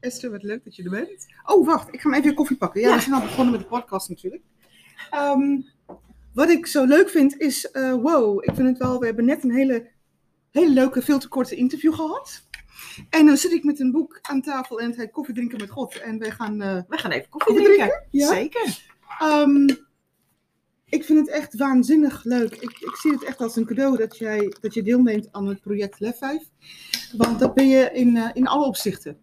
Esther, 0.00 0.30
wat 0.30 0.42
leuk 0.42 0.64
dat 0.64 0.76
je 0.76 0.82
er 0.82 0.90
bent. 0.90 1.26
Oh, 1.44 1.66
wacht, 1.66 1.94
ik 1.94 2.00
ga 2.00 2.10
hem 2.10 2.18
even 2.20 2.34
koffie 2.34 2.56
pakken. 2.56 2.80
Ja, 2.80 2.88
Ja. 2.88 2.94
we 2.94 3.00
zijn 3.00 3.14
al 3.14 3.20
begonnen 3.20 3.52
met 3.52 3.60
de 3.62 3.66
podcast 3.66 4.08
natuurlijk. 4.08 4.42
Ehm, 5.10 5.60
wat 6.34 6.48
ik 6.50 6.66
zo 6.66 6.84
leuk 6.84 7.08
vind 7.08 7.36
is, 7.40 7.70
eh, 7.70 7.92
wow, 7.92 8.44
ik 8.44 8.54
vind 8.54 8.68
het 8.68 8.78
wel, 8.78 8.98
we 8.98 9.06
hebben 9.06 9.24
net 9.24 9.44
een 9.44 9.50
hele, 9.54 9.88
hele 10.50 10.70
leuke, 10.72 11.02
veel 11.02 11.18
te 11.18 11.28
korte 11.28 11.54
interview 11.56 11.94
gehad. 11.94 12.46
En 13.10 13.26
dan 13.26 13.36
zit 13.36 13.52
ik 13.52 13.64
met 13.64 13.80
een 13.80 13.90
boek 13.90 14.18
aan 14.22 14.42
tafel 14.42 14.80
en 14.80 14.86
het 14.88 14.96
heet 14.96 15.10
Koffie 15.10 15.34
drinken 15.34 15.58
met 15.58 15.70
God. 15.70 15.96
En 16.00 16.18
wij 16.18 16.30
gaan, 16.30 16.60
eh, 16.62 16.80
We 16.88 16.96
gaan 16.98 17.10
even 17.10 17.28
koffie, 17.28 17.54
Koffie 17.54 17.74
drinken. 17.74 18.06
Ja. 18.10 18.26
Zeker. 18.28 18.82
ehm, 19.18 19.68
ik 20.84 21.04
vind 21.04 21.18
het 21.18 21.28
echt 21.28 21.56
waanzinnig 21.56 22.24
leuk. 22.24 22.52
Ik, 22.54 22.78
ik 22.78 22.96
zie 22.96 23.12
het 23.12 23.24
echt 23.24 23.40
als 23.40 23.56
een 23.56 23.66
cadeau 23.66 23.96
dat, 23.96 24.18
jij, 24.18 24.52
dat 24.60 24.74
je 24.74 24.82
deelneemt 24.82 25.28
aan 25.32 25.46
het 25.46 25.60
project 25.60 26.00
Lef 26.00 26.18
5. 26.18 26.42
Want 27.16 27.38
dat 27.38 27.54
ben 27.54 27.68
je 27.68 27.90
in, 27.92 28.16
eh, 28.16 28.30
in 28.32 28.46
alle 28.46 28.64
opzichten. 28.66 29.18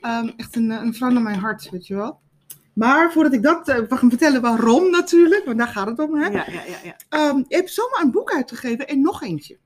Ehm, 0.00 0.30
echt 0.36 0.56
een, 0.56 0.70
eh, 0.70 0.82
een 0.82 0.94
vrouw 0.94 1.10
naar 1.10 1.22
mijn 1.22 1.38
hart, 1.38 1.70
weet 1.70 1.86
je 1.86 1.94
wel. 1.94 2.20
Maar 2.74 3.12
voordat 3.12 3.32
ik 3.32 3.42
dat 3.42 3.70
ga 3.88 4.08
vertellen 4.08 4.40
waarom 4.40 4.90
natuurlijk, 4.90 5.44
want 5.44 5.58
daar 5.58 5.68
gaat 5.68 5.86
het 5.86 5.98
om. 5.98 6.14
Hè? 6.14 6.26
Ja, 6.26 6.44
ja, 6.50 6.62
ja, 6.62 6.76
ja. 6.84 6.96
Ehm, 7.08 7.36
je 7.48 7.56
hebt 7.56 7.70
zomaar 7.70 8.02
een 8.02 8.10
boek 8.10 8.32
uitgegeven 8.32 8.88
en 8.88 9.00
nog 9.00 9.22
eentje. 9.22 9.58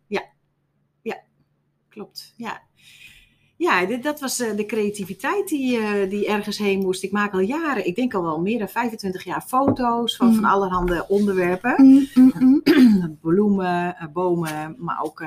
Klopt. 1.94 2.34
Ja. 2.36 2.62
Ja, 3.56 3.86
dit, 3.86 4.02
dat 4.02 4.20
was 4.20 4.40
eh, 4.40 4.56
de 4.56 4.66
creativiteit 4.66 5.48
die, 5.48 6.06
die 6.08 6.26
ergens 6.26 6.58
heen 6.58 6.78
moest. 6.78 7.02
Ik 7.02 7.12
maak 7.12 7.32
al 7.32 7.40
jaren, 7.40 7.86
ik 7.86 7.94
denk 7.94 8.14
al 8.14 8.22
wel 8.22 8.40
meer 8.40 8.58
dan 8.58 8.68
25 8.68 9.24
jaar 9.24 9.42
foto's 9.42 10.16
van, 10.16 10.28
Mm. 10.28 10.34
van 10.34 10.44
allerhande 10.44 11.04
onderwerpen. 11.08 11.74
Mm, 11.76 12.06
mm, 12.14 12.32
mm. 12.38 13.18
Bloemen, 13.22 14.10
bomen, 14.12 14.76
maar 14.78 15.02
ook 15.02 15.24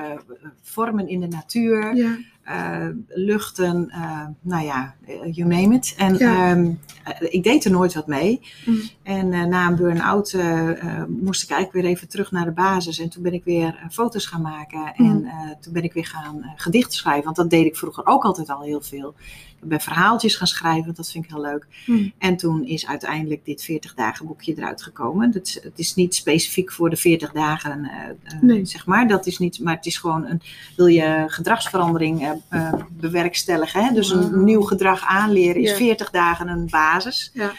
vormen 0.62 1.08
in 1.08 1.20
de 1.20 1.28
natuur. 1.28 1.96
Ja. 1.96 2.18
Eh, 2.48 2.88
luchten, 3.08 3.90
eh, 3.90 4.26
nou 4.42 4.66
ja, 4.66 4.96
you 5.32 5.48
name 5.50 5.76
it. 5.76 5.94
En 5.98 6.18
Ja. 6.18 6.50
ehm, 6.50 6.72
eh, 7.04 7.28
ik 7.34 7.44
deed 7.44 7.66
er 7.66 7.72
nooit 7.72 7.94
wat 7.94 8.08
mee. 8.08 8.42
Mm. 8.66 8.82
En 9.04 9.50
na 9.50 9.68
een 9.68 9.76
burn-out 9.76 10.38
moest 11.08 11.44
ik 11.44 11.50
eigenlijk 11.50 11.72
weer 11.72 11.86
even 11.96 12.08
terug 12.08 12.32
naar 12.32 12.46
de 12.46 12.52
basis. 12.52 13.00
En 13.00 13.10
toen 13.10 13.24
ben 13.24 13.34
ik 13.34 13.44
weer 13.44 13.88
foto's 13.92 14.26
gaan 14.26 14.42
maken. 14.42 14.94
Mm. 14.96 15.10
En 15.10 15.26
eh, 15.26 15.34
toen 15.60 15.74
ben 15.74 15.84
ik 15.84 15.94
weer 15.94 16.06
gaan 16.06 16.54
gedichten 16.56 16.94
schrijven. 16.94 17.24
Want 17.24 17.36
dat 17.36 17.50
deed 17.50 17.66
ik 17.66 17.76
vroeger 17.76 18.06
ook 18.06 18.24
altijd 18.24 18.50
al 18.50 18.62
heel 18.62 18.82
veel. 18.82 19.14
Ik 19.62 19.68
ben 19.70 19.80
verhaaltjes 19.82 20.36
gaan 20.36 20.48
schrijven, 20.48 20.94
dat 20.96 21.12
vind 21.12 21.24
ik 21.24 21.30
heel 21.30 21.42
leuk. 21.42 21.68
Mm. 21.86 22.14
En 22.18 22.38
toen 22.38 22.66
is 22.66 22.88
uiteindelijk 22.88 23.46
dit 23.46 23.64
40 23.64 23.94
dagen 23.94 24.26
boekje 24.26 24.54
eruit 24.58 24.82
gekomen. 24.82 25.32
Dat 25.32 25.46
is, 25.48 25.54
het 25.64 25.80
is 25.80 25.96
niet 25.96 26.16
specifiek 26.16 26.72
voor 26.72 26.90
de 26.90 26.96
40 26.96 27.32
dagen, 27.32 27.86
eh, 27.86 28.10
eh, 28.34 28.42
Nee. 28.42 28.66
zeg 28.66 28.86
maar. 28.86 29.08
Dat 29.08 29.26
is 29.26 29.38
niet, 29.38 29.60
maar 29.60 29.76
het 29.76 29.86
is 29.86 29.98
gewoon 29.98 30.26
een, 30.26 30.42
wil 30.76 30.86
je 30.88 31.24
gedragsverandering 31.28 32.38
eh, 32.50 32.74
bewerkstelligen. 32.90 33.84
Hè? 33.86 33.94
Dus 33.94 34.10
een 34.10 34.44
nieuw 34.44 34.62
gedrag 34.62 35.06
aanleren 35.06 35.62
is 35.62 35.70
Ja. 35.70 35.76
40 35.76 36.10
dagen 36.10 36.48
een 36.48 36.68
basis. 36.70 37.32
Ja. 37.34 37.52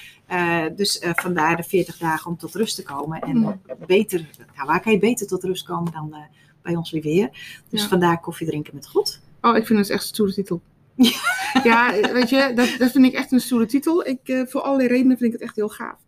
Dus 0.77 1.03
vandaar 1.15 1.57
de 1.57 1.63
40 1.63 1.99
dagen 1.99 2.31
om 2.31 2.37
tot 2.37 2.55
rust 2.55 2.75
te 2.77 2.83
komen. 2.83 3.21
En 3.21 3.37
Mm. 3.37 3.61
beter, 3.87 4.29
nou, 4.57 4.67
waar 4.67 4.81
kan 4.81 4.93
je 4.93 4.99
beter 4.99 5.27
tot 5.27 5.45
rust 5.45 5.65
komen 5.67 5.93
dan 5.93 6.15
bij 6.63 6.77
ons 6.77 6.91
Heer? 6.91 7.29
Dus 7.69 7.83
Ja. 7.83 7.89
vandaar 7.89 8.21
koffie 8.21 8.47
drinken 8.47 8.75
met 8.75 8.89
God. 8.89 9.21
Oh, 9.41 9.57
ik 9.57 9.67
vind 9.67 9.79
het 9.79 9.91
echt 9.91 10.03
een 10.03 10.09
stoere 10.09 10.33
titel. 10.33 10.61
ja, 11.65 12.13
weet 12.13 12.31
je, 12.31 12.53
dat, 12.55 12.75
dat 12.79 12.91
vind 12.91 13.05
ik 13.05 13.13
echt 13.13 13.33
een 13.33 13.41
stoere 13.41 13.67
titel. 13.67 14.07
Ik, 14.07 14.21
eh, 14.23 14.43
voor 14.47 14.61
allerlei 14.61 14.89
redenen 14.89 15.17
vind 15.17 15.33
ik 15.35 15.41
het 15.41 15.49
echt 15.49 15.57
heel 15.57 15.69
gaaf. 15.69 15.99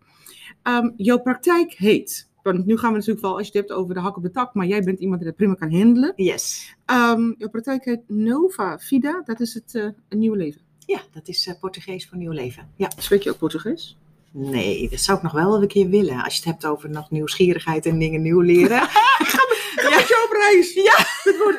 Ehm, 0.62 0.90
jouw 0.96 1.18
praktijk 1.18 1.72
heet, 1.72 2.28
want 2.42 2.66
nu 2.66 2.78
gaan 2.78 2.90
we 2.90 2.96
natuurlijk 2.96 3.26
wel, 3.26 3.36
als 3.36 3.48
je 3.48 3.58
het 3.58 3.68
hebt 3.68 3.80
over 3.80 3.94
de 3.94 4.00
hak 4.00 4.16
op 4.16 4.22
de 4.22 4.30
tak, 4.30 4.54
maar 4.54 4.66
jij 4.66 4.82
bent 4.82 4.98
iemand 4.98 5.20
die 5.20 5.28
dat 5.28 5.36
prima 5.36 5.54
kan 5.54 5.72
handelen. 5.72 6.12
Yes. 6.16 6.74
Ehm, 6.84 7.32
jouw 7.38 7.48
praktijk 7.48 7.84
heet 7.84 8.00
Nova 8.06 8.78
Vida, 8.78 9.22
dat 9.24 9.40
is 9.40 9.54
het 9.54 9.74
eh, 9.74 9.82
een 10.08 10.18
nieuw 10.18 10.34
leven. 10.34 10.60
Ja, 10.86 11.00
dat 11.12 11.28
is 11.28 11.46
eh, 11.46 11.54
Portugees 11.60 12.08
voor 12.08 12.18
nieuw 12.18 12.32
leven. 12.32 12.68
Ja. 12.76 12.90
Spreek 12.96 13.22
je 13.22 13.30
ook 13.30 13.38
Portugees? 13.38 13.96
Nee, 14.32 14.88
dat 14.88 15.00
zou 15.00 15.16
ik 15.16 15.22
nog 15.22 15.32
wel 15.32 15.62
een 15.62 15.68
keer 15.68 15.88
willen. 15.88 16.22
Als 16.22 16.34
je 16.34 16.40
het 16.40 16.48
hebt 16.50 16.66
over 16.66 16.90
nog 16.90 17.10
nieuwsgierigheid 17.10 17.86
en 17.86 17.98
dingen 17.98 18.22
nieuw 18.22 18.40
leren. 18.40 18.80
Ga 19.32 19.46
met 19.74 20.08
je 20.08 20.26
op 20.28 20.36
reis! 20.40 20.72
Ja! 20.72 20.96
Dat 21.24 21.36
wordt, 21.36 21.58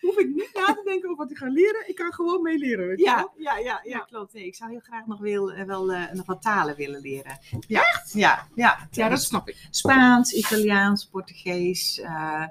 hoef 0.00 0.16
ik 0.18 0.26
niet 0.28 0.50
na 0.54 0.64
te 0.64 0.80
denken 0.84 1.08
over 1.10 1.22
wat 1.22 1.30
ik 1.30 1.36
ga 1.36 1.46
leren, 1.48 1.88
ik 1.88 1.94
kan 1.94 2.12
gewoon. 2.12 2.42
Weet 2.42 2.60
je 2.60 2.76
wel? 2.76 2.92
Ja, 2.96 3.28
ja, 3.36 3.56
ja, 3.58 3.80
ja, 3.84 3.98
klopt. 3.98 4.32
Nee, 4.32 4.46
ik 4.46 4.54
zou 4.54 4.70
heel 4.70 4.80
graag 4.82 5.06
nog 5.06 5.20
wel, 5.20 5.52
eh, 5.52 5.64
wel 5.64 5.92
eh, 5.92 6.12
nog 6.12 6.26
wat 6.26 6.42
talen 6.42 6.76
willen 6.76 7.00
leren. 7.00 7.38
Ja. 7.66 7.80
Echt? 7.80 8.12
Ja, 8.12 8.46
ja. 8.54 8.88
ja, 8.90 9.08
dat 9.08 9.22
snap 9.22 9.48
ik. 9.48 9.56
Spaans, 9.70 10.32
Italiaans, 10.32 11.06
Portugees. 11.06 12.00
eh, 12.00 12.44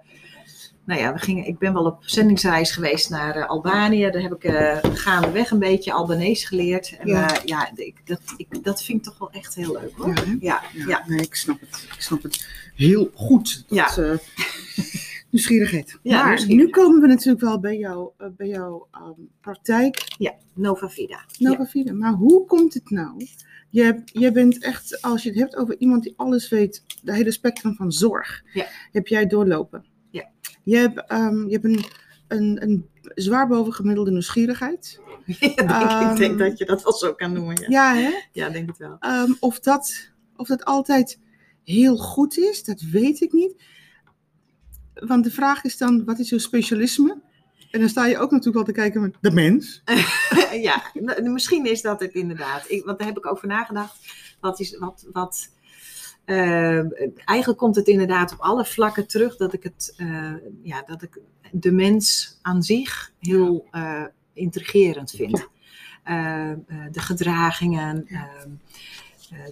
nou 0.86 1.02
ja, 1.02 1.14
we 1.14 1.20
gingen, 1.20 1.46
ik 1.46 1.58
ben 1.60 1.74
wel 1.74 1.86
op 1.86 1.98
zendingsreis 2.02 2.72
geweest 2.72 3.10
naar 3.10 3.48
Albanië. 3.48 4.10
Daar 4.10 4.22
heb 4.22 4.44
ik 4.44 4.52
gaandeweg 4.98 5.52
een 5.52 5.60
beetje 5.60 5.94
Albanees 5.94 6.46
geleerd. 6.46 6.98
En 6.98 7.08
Ja. 7.08 7.20
ja, 7.28 7.40
ja 7.46 7.70
ik, 7.76 8.08
dat, 8.08 8.20
ik, 8.38 8.64
dat 8.64 8.84
vind 8.84 8.98
ik 8.98 9.04
toch 9.04 9.18
wel 9.18 9.32
echt 9.32 9.56
heel 9.56 9.72
leuk 9.72 9.94
hoor. 9.98 10.14
Ja? 10.16 10.24
Ja, 10.40 10.62
Ja, 10.74 10.86
ja. 10.88 11.04
nee, 11.08 11.20
ik 11.22 11.36
snap 11.36 11.60
het. 11.60 11.88
Ik 11.96 12.02
snap 12.02 12.24
het 12.24 12.48
heel 12.76 13.12
goed. 13.16 13.64
Ja. 13.68 13.86
Dat, 13.86 13.98
eh, 13.98 14.18
nieuwsgierigheid. 15.32 16.00
Ja, 16.04 16.24
maar 16.26 16.46
nu 16.48 16.70
komen 16.70 17.02
we 17.02 17.08
natuurlijk 17.08 17.42
wel 17.44 17.60
bij, 17.60 17.78
jou, 17.78 18.10
eh, 18.18 18.28
bij 18.38 18.48
jouw 18.48 18.88
ehm, 18.92 19.12
praktijk, 19.42 20.04
ja. 20.18 20.34
Nova 20.54 20.90
Vida. 20.90 21.26
Nova 21.38 21.66
Vida. 21.66 21.94
Maar 21.94 22.14
hoe 22.14 22.46
komt 22.46 22.74
het 22.74 22.90
nou? 22.90 23.28
Je, 23.70 24.02
je 24.06 24.32
bent 24.32 24.64
echt, 24.64 25.02
als 25.02 25.24
je 25.24 25.30
het 25.30 25.38
hebt 25.40 25.56
over 25.56 25.76
iemand 25.80 26.04
die 26.04 26.14
alles 26.16 26.50
weet, 26.50 26.84
de 27.04 27.14
hele 27.14 27.32
spectrum 27.32 27.76
van 27.76 27.92
zorg, 27.92 28.44
Ja. 28.54 28.66
heb 28.92 29.08
jij 29.08 29.26
doorlopen. 29.28 29.86
Ja. 30.10 30.30
Je 30.64 30.78
hebt, 30.78 31.04
ehm, 31.08 31.46
je 31.48 31.52
hebt 31.52 31.66
een, 31.66 31.86
een, 32.28 32.64
een 32.64 32.86
zwaar 33.16 33.48
bovengemiddelde 33.48 34.12
nieuwsgierigheid. 34.12 35.00
Ja, 35.26 35.38
denk, 35.56 35.60
ik 35.60 35.70
Ehm, 35.70 36.16
denk 36.16 36.40
dat 36.40 36.58
je 36.58 36.66
dat 36.66 36.84
wel 36.84 36.94
zo 36.94 37.14
kan 37.14 37.34
noemen. 37.34 37.56
Ja, 37.62 37.68
Ja, 37.94 37.96
hè? 38.02 38.12
ja 38.32 38.50
denk 38.50 38.68
het 38.68 38.78
wel. 38.78 38.96
Ehm, 39.00 39.32
of, 39.40 39.60
dat, 39.60 40.12
of 40.36 40.48
dat 40.48 40.66
altijd 40.66 41.20
heel 41.64 41.98
goed 41.98 42.38
is, 42.38 42.64
dat 42.64 42.82
weet 42.82 43.22
ik 43.22 43.32
niet. 43.34 43.64
Want 44.94 45.24
de 45.24 45.32
vraag 45.32 45.64
is 45.64 45.78
dan, 45.78 46.06
wat 46.06 46.20
is 46.20 46.30
jouw 46.30 46.40
specialisme? 46.40 47.22
En 47.72 47.80
dan 47.80 47.90
sta 47.90 48.06
je 48.06 48.18
ook 48.18 48.32
natuurlijk 48.32 48.56
wel 48.56 48.64
te 48.64 48.82
kijken 48.82 49.02
met 49.02 49.16
de 49.22 49.32
mens. 49.32 49.82
ja, 50.68 50.84
misschien 51.24 51.66
is 51.66 51.82
dat 51.82 52.00
het 52.00 52.14
inderdaad. 52.14 52.66
Ik, 52.68 52.86
want 52.86 52.98
daar 52.98 53.08
heb 53.08 53.18
ik 53.18 53.32
over 53.32 53.48
nagedacht. 53.48 53.98
Wat 54.40 54.60
is, 54.60 54.78
wat, 54.78 55.08
wat, 55.12 55.50
eh, 56.26 57.04
eigenlijk 57.28 57.60
komt 57.60 57.76
het 57.76 57.88
inderdaad 57.88 58.32
op 58.32 58.40
alle 58.40 58.66
vlakken 58.66 59.08
terug 59.08 59.38
dat 59.38 59.54
ik, 59.54 59.64
het, 59.64 59.94
eh, 59.98 60.34
ja, 60.62 60.84
dat 60.86 61.02
ik 61.02 61.20
de 61.52 61.72
mens 61.72 62.38
aan 62.42 62.64
zich 62.64 63.12
heel 63.20 63.68
eh, 63.72 64.04
intrigerend 64.34 65.12
vind. 65.12 65.50
De 66.92 67.00
gedragingen, 67.00 68.08
ehm, 68.08 68.20
eh, 68.20 68.52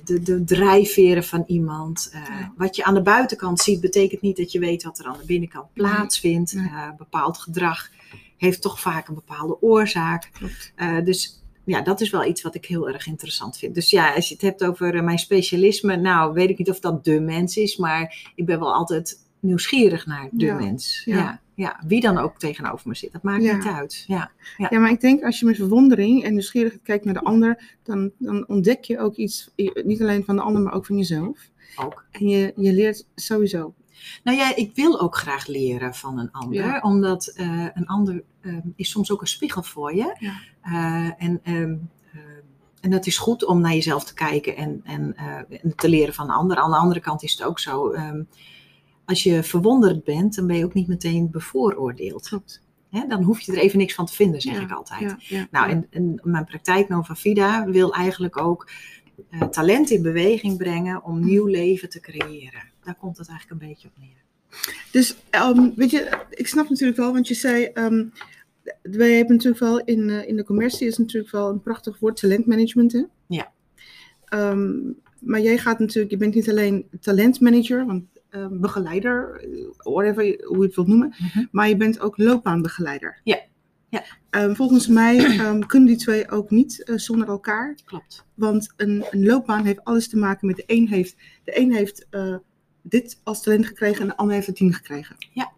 de, 0.04 0.22
de 0.22 0.44
drijfveren 0.44 1.24
van 1.24 1.44
iemand. 1.48 2.10
Eh, 2.14 2.22
Ja. 2.40 2.54
Wat 2.58 2.76
je 2.76 2.84
aan 2.84 2.94
de 2.94 3.02
buitenkant 3.02 3.60
ziet, 3.60 3.82
betekent 3.82 4.22
niet 4.22 4.38
dat 4.38 4.52
je 4.52 4.60
weet 4.60 4.84
wat 4.84 5.00
er 5.00 5.06
aan 5.06 5.18
de 5.20 5.26
binnenkant 5.26 5.74
plaatsvindt. 5.74 6.54
Nee. 6.54 6.68
Eh, 6.68 6.90
bepaald 6.98 7.38
gedrag 7.38 7.90
heeft 8.38 8.62
toch 8.62 8.80
vaak 8.80 9.08
een 9.08 9.14
bepaalde 9.16 9.62
oorzaak. 9.62 10.32
Eh, 10.76 11.04
dus 11.04 11.44
ja, 11.64 11.82
dat 11.82 12.02
is 12.02 12.10
wel 12.10 12.26
iets 12.26 12.42
wat 12.42 12.56
ik 12.56 12.66
heel 12.66 12.90
erg 12.90 13.08
interessant 13.08 13.58
vind. 13.58 13.76
Dus 13.76 13.90
ja, 13.90 14.14
als 14.14 14.28
je 14.28 14.34
het 14.34 14.44
hebt 14.44 14.64
over 14.64 14.96
eh, 14.96 15.04
mijn 15.04 15.20
specialisme, 15.20 15.96
nou 15.96 16.34
weet 16.34 16.50
ik 16.50 16.58
niet 16.58 16.70
of 16.70 16.80
dat 16.80 17.04
de 17.04 17.20
mens 17.20 17.58
is, 17.58 17.78
maar 17.78 18.32
ik 18.36 18.46
ben 18.46 18.60
wel 18.60 18.74
altijd 18.74 19.18
nieuwsgierig 19.40 20.06
naar 20.06 20.28
de 20.32 20.46
Ja, 20.46 20.56
mens. 20.56 21.02
ja. 21.06 21.16
Ja. 21.18 21.42
Ja, 21.54 21.80
wie 21.88 22.02
dan 22.02 22.18
ook 22.18 22.38
tegenover 22.38 22.88
me 22.88 22.96
zit, 22.96 23.12
dat 23.12 23.24
maakt 23.24 23.44
Ja. 23.44 23.56
niet 23.56 23.66
uit. 23.66 24.04
Ja, 24.08 24.32
Ja, 24.58 24.80
maar 24.80 24.90
ik 24.92 25.02
denk 25.02 25.24
als 25.24 25.40
je 25.40 25.46
met 25.46 25.56
verwondering 25.56 26.24
en 26.24 26.32
nieuwsgierigheid 26.32 26.82
kijkt 26.84 27.06
naar 27.06 27.14
de 27.14 27.24
ander, 27.24 27.78
dan, 27.84 28.12
dan 28.18 28.48
ontdek 28.48 28.84
je 28.84 29.00
ook 29.00 29.16
iets, 29.16 29.50
niet 29.84 30.02
alleen 30.02 30.24
van 30.26 30.36
de 30.36 30.42
ander, 30.42 30.62
maar 30.62 30.74
ook 30.74 30.86
van 30.86 30.98
jezelf. 30.98 31.50
ook. 31.76 32.06
En 32.12 32.28
je, 32.28 32.54
je 32.56 32.74
leert 32.74 33.08
sowieso. 33.16 33.74
Nou 34.24 34.38
ja, 34.38 34.56
ik 34.56 34.72
wil 34.76 35.00
ook 35.00 35.16
graag 35.16 35.48
leren 35.48 35.94
van 35.96 36.20
een 36.20 36.32
ander, 36.32 36.82
omdat 36.82 37.28
eh, 37.36 37.66
een 37.74 37.88
ander 37.88 38.24
eh, 38.42 38.54
is 38.76 38.90
soms 38.90 39.12
ook 39.12 39.22
een 39.22 39.28
spiegel 39.28 39.64
voor 39.64 39.96
je. 39.96 40.16
Ja. 40.20 40.34
Eh, 40.62 41.24
en, 41.28 41.40
ehm, 41.44 41.76
eh, 42.14 42.20
en 42.82 42.90
dat 42.90 43.06
is 43.06 43.18
goed 43.18 43.46
om 43.46 43.62
naar 43.62 43.74
jezelf 43.74 44.04
te 44.04 44.14
kijken 44.14 44.56
en, 44.56 44.82
en, 44.84 45.16
eh, 45.16 45.70
te 45.76 45.90
leren 45.90 46.14
van 46.14 46.30
een 46.30 46.36
ander. 46.36 46.58
Aan 46.58 46.72
de 46.72 46.78
andere 46.78 47.00
kant 47.00 47.24
is 47.24 47.32
het 47.32 47.44
ook 47.44 47.60
zo, 47.60 47.90
ehm, 47.92 48.22
als 49.10 49.24
je 49.24 49.44
verwonderd 49.44 50.04
bent, 50.04 50.36
dan 50.36 50.48
ben 50.48 50.58
je 50.58 50.66
ook 50.66 50.74
niet 50.74 50.88
meteen 50.88 51.32
bevooroordeeld. 51.32 52.28
Klopt. 52.28 52.62
Dan 53.08 53.24
hoef 53.24 53.40
je 53.40 53.52
er 53.52 53.58
even 53.58 53.78
niks 53.78 53.94
van 53.94 54.06
te 54.06 54.14
vinden, 54.14 54.42
zeg 54.42 54.54
Ja, 54.54 54.62
ik 54.62 54.72
altijd. 54.72 55.02
Ja, 55.02 55.18
ja, 55.20 55.48
Nou, 55.52 55.70
en, 55.70 55.88
en 55.90 56.20
mijn 56.24 56.46
praktijk 56.46 56.90
Nova 56.90 57.16
Vida 57.16 57.66
wil 57.66 57.94
eigenlijk 57.94 58.38
ook 58.38 58.70
eh, 59.30 59.42
talent 59.42 59.90
in 59.90 60.02
beweging 60.02 60.58
brengen 60.58 61.04
om 61.04 61.26
nieuw 61.26 61.46
leven 61.46 61.90
te 61.90 62.00
creëren. 62.00 62.72
Daar 62.84 62.96
komt 62.96 63.18
het 63.18 63.28
eigenlijk 63.28 63.62
een 63.62 63.68
beetje 63.68 63.88
op 63.88 63.94
neer. 63.98 64.24
Dus 64.92 65.16
ehm, 65.30 65.70
weet 65.76 65.92
je, 65.92 66.26
ik 66.30 66.48
snap 66.48 66.70
natuurlijk 66.70 66.98
wel, 66.98 67.14
want 67.14 67.28
je 67.28 67.34
zei, 67.34 67.64
ehm, 67.64 68.06
wij 68.82 69.12
hebben 69.12 69.36
natuurlijk 69.36 69.62
wel 69.62 69.84
in, 69.84 70.10
eh, 70.10 70.28
in 70.28 70.36
de 70.36 70.44
commercie 70.46 70.88
is 70.88 70.98
natuurlijk 70.98 71.32
wel 71.32 71.50
een 71.50 71.62
prachtig 71.62 72.00
woord 72.00 72.20
talentmanagement. 72.20 72.92
Hè? 72.92 73.04
Ja. 73.28 73.52
Ehm, 74.26 74.72
maar 75.20 75.42
jij 75.42 75.58
gaat 75.58 75.80
natuurlijk, 75.80 76.12
je 76.12 76.18
bent 76.18 76.36
niet 76.36 76.50
alleen 76.50 76.86
talentmanager, 77.00 77.86
want 77.86 78.04
ehm, 78.30 78.60
begeleider, 78.60 79.40
eh, 79.44 79.66
whatever, 79.78 80.26
je- 80.26 80.44
hoe 80.48 80.58
je 80.58 80.64
het 80.64 80.76
wilt 80.76 80.88
noemen, 80.88 81.14
Mhm. 81.18 81.46
maar 81.52 81.70
je 81.70 81.78
bent 81.78 82.00
ook 82.00 82.18
loopbaanbegeleider. 82.18 83.20
Ja. 83.24 83.40
Ja. 83.90 84.04
Ehm, 84.30 84.54
volgens 84.54 84.88
mij 84.88 85.18
ehm, 85.40 85.60
kunnen 85.60 85.88
die 85.88 85.98
twee 85.98 86.30
ook 86.32 86.50
niet 86.50 86.84
eh, 86.84 86.96
zonder 86.98 87.28
elkaar. 87.28 87.76
Klopt. 87.86 88.26
Want 88.34 88.74
een, 88.78 89.06
een 89.10 89.26
loopbaan 89.26 89.66
heeft 89.66 89.84
alles 89.84 90.10
te 90.10 90.18
maken 90.18 90.48
met 90.48 90.56
de 90.56 90.64
een 90.66 90.88
heeft, 90.88 91.16
de 91.44 91.60
een 91.60 91.74
heeft 91.74 92.08
eh, 92.10 92.36
dit 92.82 93.20
als 93.24 93.42
talent 93.44 93.66
gekregen 93.66 94.02
en 94.02 94.08
de 94.08 94.18
ander 94.18 94.36
heeft 94.36 94.48
het 94.48 94.56
tien 94.56 94.74
gekregen. 94.74 95.16
Ja. 95.34 95.52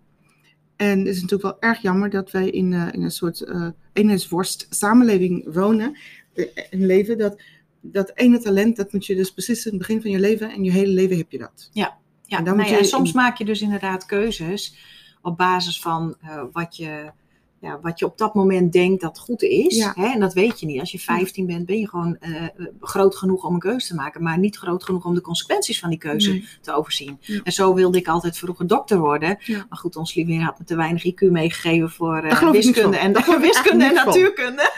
En 0.76 1.00
het 1.00 1.08
is 1.08 1.14
natuurlijk 1.22 1.42
wel 1.60 1.70
erg 1.70 1.82
jammer 1.82 2.10
dat 2.10 2.32
wij 2.32 2.50
in, 2.50 2.74
in 2.74 3.02
een 3.04 3.12
soort 3.12 3.42
eh 3.42 3.68
eenheidsworst 3.94 4.68
samenleving 4.70 5.54
wonen 5.54 5.98
eh, 6.34 6.46
en 6.70 6.86
leven. 6.86 7.18
Dat, 7.18 7.42
dat 7.82 8.12
ene 8.16 8.40
talent, 8.40 8.76
dat 8.76 8.94
moet 8.94 9.06
je 9.06 9.16
dus 9.16 9.32
precies 9.34 9.66
in 9.66 9.70
het 9.72 9.80
begin 9.80 10.02
van 10.02 10.12
je 10.12 10.20
leven 10.20 10.50
en 10.52 10.64
je 10.64 10.72
hele 10.72 10.92
leven 10.94 11.18
heb 11.18 11.32
je 11.32 11.38
dat. 11.38 11.70
Ja, 11.74 11.98
En 12.38 12.44
dan 12.44 12.56
nou 12.56 12.58
moet 12.58 12.66
ja, 12.76 12.82
je 12.82 12.82
en 12.82 12.88
soms 12.90 13.12
maak 13.12 13.38
je 13.38 13.46
dus 13.46 13.62
inderdaad 13.62 14.06
keuzes 14.06 14.76
op 15.22 15.38
basis 15.38 15.80
van 15.82 16.16
eh, 16.22 16.44
wat, 16.52 16.76
je, 16.78 17.12
ja, 17.60 17.80
wat 17.82 18.00
je 18.00 18.06
op 18.06 18.18
dat 18.18 18.34
moment 18.34 18.74
denkt 18.74 19.02
dat 19.02 19.20
goed 19.20 19.42
is. 19.42 19.76
Ja. 19.76 19.94
Hè? 19.96 20.06
En 20.06 20.20
dat 20.20 20.34
weet 20.34 20.60
je 20.60 20.66
niet. 20.66 20.80
Als 20.80 20.92
je 20.92 21.00
15 21.00 21.46
bent, 21.46 21.66
ben 21.66 21.80
je 21.80 21.90
gewoon 21.90 22.18
eh, 22.18 22.44
groot 22.80 23.16
genoeg 23.16 23.44
om 23.44 23.54
een 23.54 23.60
keuze 23.60 23.88
te 23.88 23.96
maken, 23.96 24.24
maar 24.24 24.38
niet 24.38 24.58
groot 24.58 24.84
genoeg 24.84 25.06
om 25.06 25.14
de 25.14 25.22
consequenties 25.22 25.80
van 25.80 25.90
die 25.90 26.00
keuze 26.00 26.30
Nee. 26.32 26.48
te 26.62 26.74
overzien. 26.74 27.18
Ja. 27.20 27.42
En 27.44 27.52
zo 27.52 27.74
wilde 27.74 27.98
ik 27.98 28.08
altijd 28.08 28.38
vroeger 28.38 28.68
dokter 28.68 28.98
worden. 28.98 29.38
Ja. 29.40 29.66
Maar 29.70 29.78
goed, 29.78 29.96
ons 29.96 30.16
lieve 30.16 30.34
had 30.34 30.60
me 30.60 30.66
te 30.66 30.76
weinig 30.76 31.06
IQ 31.06 31.32
meegegeven 31.32 31.90
voor 31.90 32.18
eh, 32.18 32.42
niks 32.42 32.66
wiskunde 32.66 32.98
en, 32.98 33.16
ik 33.16 33.26
wiskunde 33.52 33.86
en 33.86 33.96
van. 33.96 34.06
natuurkunde. 34.06 34.72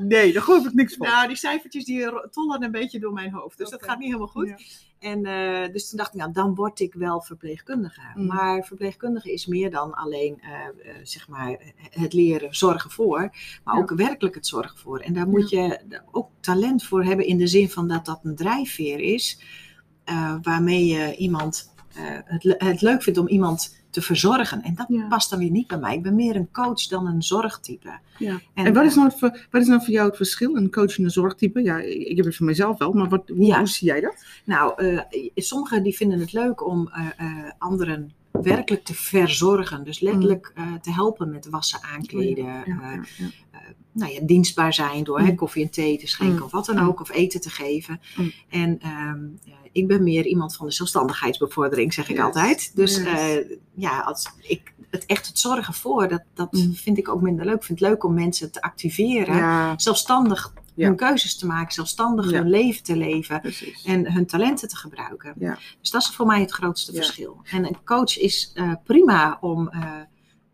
Nee, 0.00 0.32
daar 0.32 0.42
geloof 0.42 0.66
ik 0.66 0.72
niks 0.74 0.94
van. 0.96 1.06
Nou, 1.06 1.26
die 1.26 1.36
cijfertjes 1.36 1.84
die 1.84 2.28
tollen 2.30 2.62
een 2.62 2.70
beetje 2.70 2.98
door 2.98 3.12
mijn 3.12 3.32
hoofd. 3.32 3.58
Dus 3.58 3.70
dat 3.70 3.82
gaat 3.82 3.98
niet 3.98 4.06
helemaal 4.06 4.28
goed. 4.28 4.54
En 5.02 5.24
eh, 5.24 5.72
dus 5.72 5.88
toen 5.88 5.98
dacht 5.98 6.14
ik, 6.14 6.20
nou, 6.20 6.32
dan 6.32 6.54
word 6.54 6.80
ik 6.80 6.94
wel 6.94 7.20
verpleegkundige. 7.20 8.00
Mm. 8.14 8.26
Maar 8.26 8.64
verpleegkundige 8.64 9.32
is 9.32 9.46
meer 9.46 9.70
dan 9.70 9.94
alleen 9.94 10.40
eh, 10.40 10.50
eh, 10.50 10.96
zeg 11.02 11.28
maar 11.28 11.58
het 11.90 12.12
leren 12.12 12.54
zorgen 12.54 12.90
voor, 12.90 13.18
maar 13.64 13.74
Ja. 13.74 13.80
ook 13.80 13.94
werkelijk 13.94 14.34
het 14.34 14.46
zorgen 14.46 14.78
voor. 14.78 15.00
En 15.00 15.12
daar 15.12 15.28
moet 15.28 15.50
je 15.50 15.80
ook 16.10 16.28
talent 16.40 16.84
voor 16.84 17.04
hebben 17.04 17.26
in 17.26 17.38
de 17.38 17.46
zin 17.46 17.70
van 17.70 17.88
dat 17.88 18.04
dat 18.04 18.20
een 18.22 18.36
drijfveer 18.36 18.98
is, 19.00 19.40
waarmee 20.42 20.86
je 20.86 21.16
iemand 21.16 21.74
het, 22.24 22.54
het 22.58 22.80
leuk 22.80 23.02
vindt 23.02 23.18
om 23.18 23.28
iemand 23.28 23.81
te 23.92 24.02
verzorgen. 24.02 24.62
En 24.62 24.74
dat 24.74 24.86
Ja. 24.88 25.06
past 25.08 25.30
dan 25.30 25.38
weer 25.38 25.50
niet 25.50 25.66
bij 25.66 25.78
mij. 25.78 25.94
Ik 25.94 26.02
ben 26.02 26.14
meer 26.14 26.36
een 26.36 26.48
coach 26.52 26.86
dan 26.86 27.06
een 27.06 27.22
zorgtype. 27.22 27.98
Ja. 28.18 28.40
En, 28.54 28.66
En, 28.66 28.72
wat, 28.74 28.84
is 28.84 28.90
eh, 28.90 28.96
nou 28.98 29.12
ver- 29.16 29.46
wat 29.50 29.60
is 29.62 29.68
nou 29.68 29.80
voor 29.84 29.92
jou 29.92 30.06
het 30.06 30.16
verschil? 30.16 30.56
Een 30.56 30.70
coach 30.70 30.98
en 30.98 31.04
een 31.04 31.10
zorgtype? 31.10 31.62
Ja, 31.62 31.78
ik 31.78 32.16
heb 32.16 32.24
het 32.24 32.36
voor 32.36 32.46
mezelf 32.46 32.78
wel, 32.78 32.92
maar 32.92 33.08
wat, 33.08 33.28
hoe, 33.28 33.44
Ja. 33.46 33.58
hoe 33.58 33.66
zie 33.66 33.86
jij 33.86 34.00
dat? 34.00 34.24
Nou, 34.44 34.72
eh, 34.76 35.00
sommigen 35.34 35.82
die 35.82 35.96
vinden 35.96 36.18
het 36.20 36.32
leuk 36.32 36.66
om 36.66 36.88
eh, 36.92 37.26
anderen 37.58 38.12
werkelijk 38.30 38.84
te 38.84 38.94
verzorgen. 38.94 39.84
Dus 39.84 40.00
letterlijk 40.00 40.52
eh, 40.54 40.72
te 40.74 40.92
helpen 40.92 41.30
met 41.30 41.48
wassen, 41.48 41.80
aankleden. 41.94 42.44
Mm. 42.44 42.50
Ja, 42.50 42.64
ja, 42.66 42.92
ja. 43.51 43.51
Nou 43.92 44.12
ja, 44.12 44.20
dienstbaar 44.22 44.74
zijn 44.74 45.04
door 45.04 45.18
hè, 45.20 45.30
Mm. 45.30 45.36
koffie 45.36 45.62
en 45.64 45.70
thee 45.70 45.98
te 45.98 46.06
schenken 46.06 46.36
Mm. 46.36 46.42
of 46.42 46.50
wat 46.50 46.66
dan 46.66 46.76
Mm. 46.76 46.88
ook. 46.88 47.00
Of 47.00 47.10
eten 47.10 47.40
te 47.40 47.50
geven. 47.50 48.00
Mm. 48.16 48.32
En 48.48 48.78
ehm, 48.80 49.24
eh, 49.46 49.52
ik 49.72 49.86
ben 49.86 50.02
meer 50.02 50.26
iemand 50.26 50.56
van 50.56 50.66
de 50.66 50.72
zelfstandigheidsbevordering, 50.72 51.92
zeg 51.92 52.08
ik 52.08 52.16
Yes. 52.16 52.24
altijd. 52.24 52.72
Dus 52.76 52.96
Yes. 52.96 53.04
eh, 53.06 53.56
ja, 53.74 54.00
als 54.00 54.30
ik 54.40 54.72
het 54.90 55.06
echt 55.06 55.26
het 55.26 55.38
zorgen 55.38 55.74
voor, 55.74 56.08
dat, 56.08 56.22
dat 56.34 56.52
Mm. 56.52 56.74
vind 56.74 56.98
ik 56.98 57.08
ook 57.08 57.20
minder 57.20 57.44
leuk. 57.44 57.54
Ik 57.54 57.62
vind 57.64 57.80
het 57.80 57.88
leuk 57.88 58.04
om 58.04 58.14
mensen 58.14 58.52
te 58.52 58.62
activeren. 58.62 59.36
Ja, 59.36 59.78
Zelfstandig 59.78 60.52
Ja. 60.74 60.86
hun 60.86 60.96
keuzes 60.96 61.36
te 61.38 61.46
maken. 61.46 61.72
Zelfstandig 61.72 62.30
Ja. 62.30 62.36
hun 62.38 62.48
leven 62.48 62.82
te 62.82 62.96
leven 62.96 63.40
precies. 63.40 63.82
en 63.84 64.12
hun 64.12 64.26
talenten 64.26 64.68
te 64.68 64.76
gebruiken. 64.76 65.34
Dus 65.80 65.90
dat 65.90 66.02
is 66.02 66.08
voor 66.08 66.26
mij 66.26 66.40
het 66.40 66.50
grootste 66.50 66.92
verschil. 66.92 67.40
En 67.50 67.66
een 67.66 67.84
coach 67.84 68.18
is 68.18 68.50
eh, 68.54 68.72
prima 68.84 69.38
om 69.40 69.68
eh, 69.68 69.90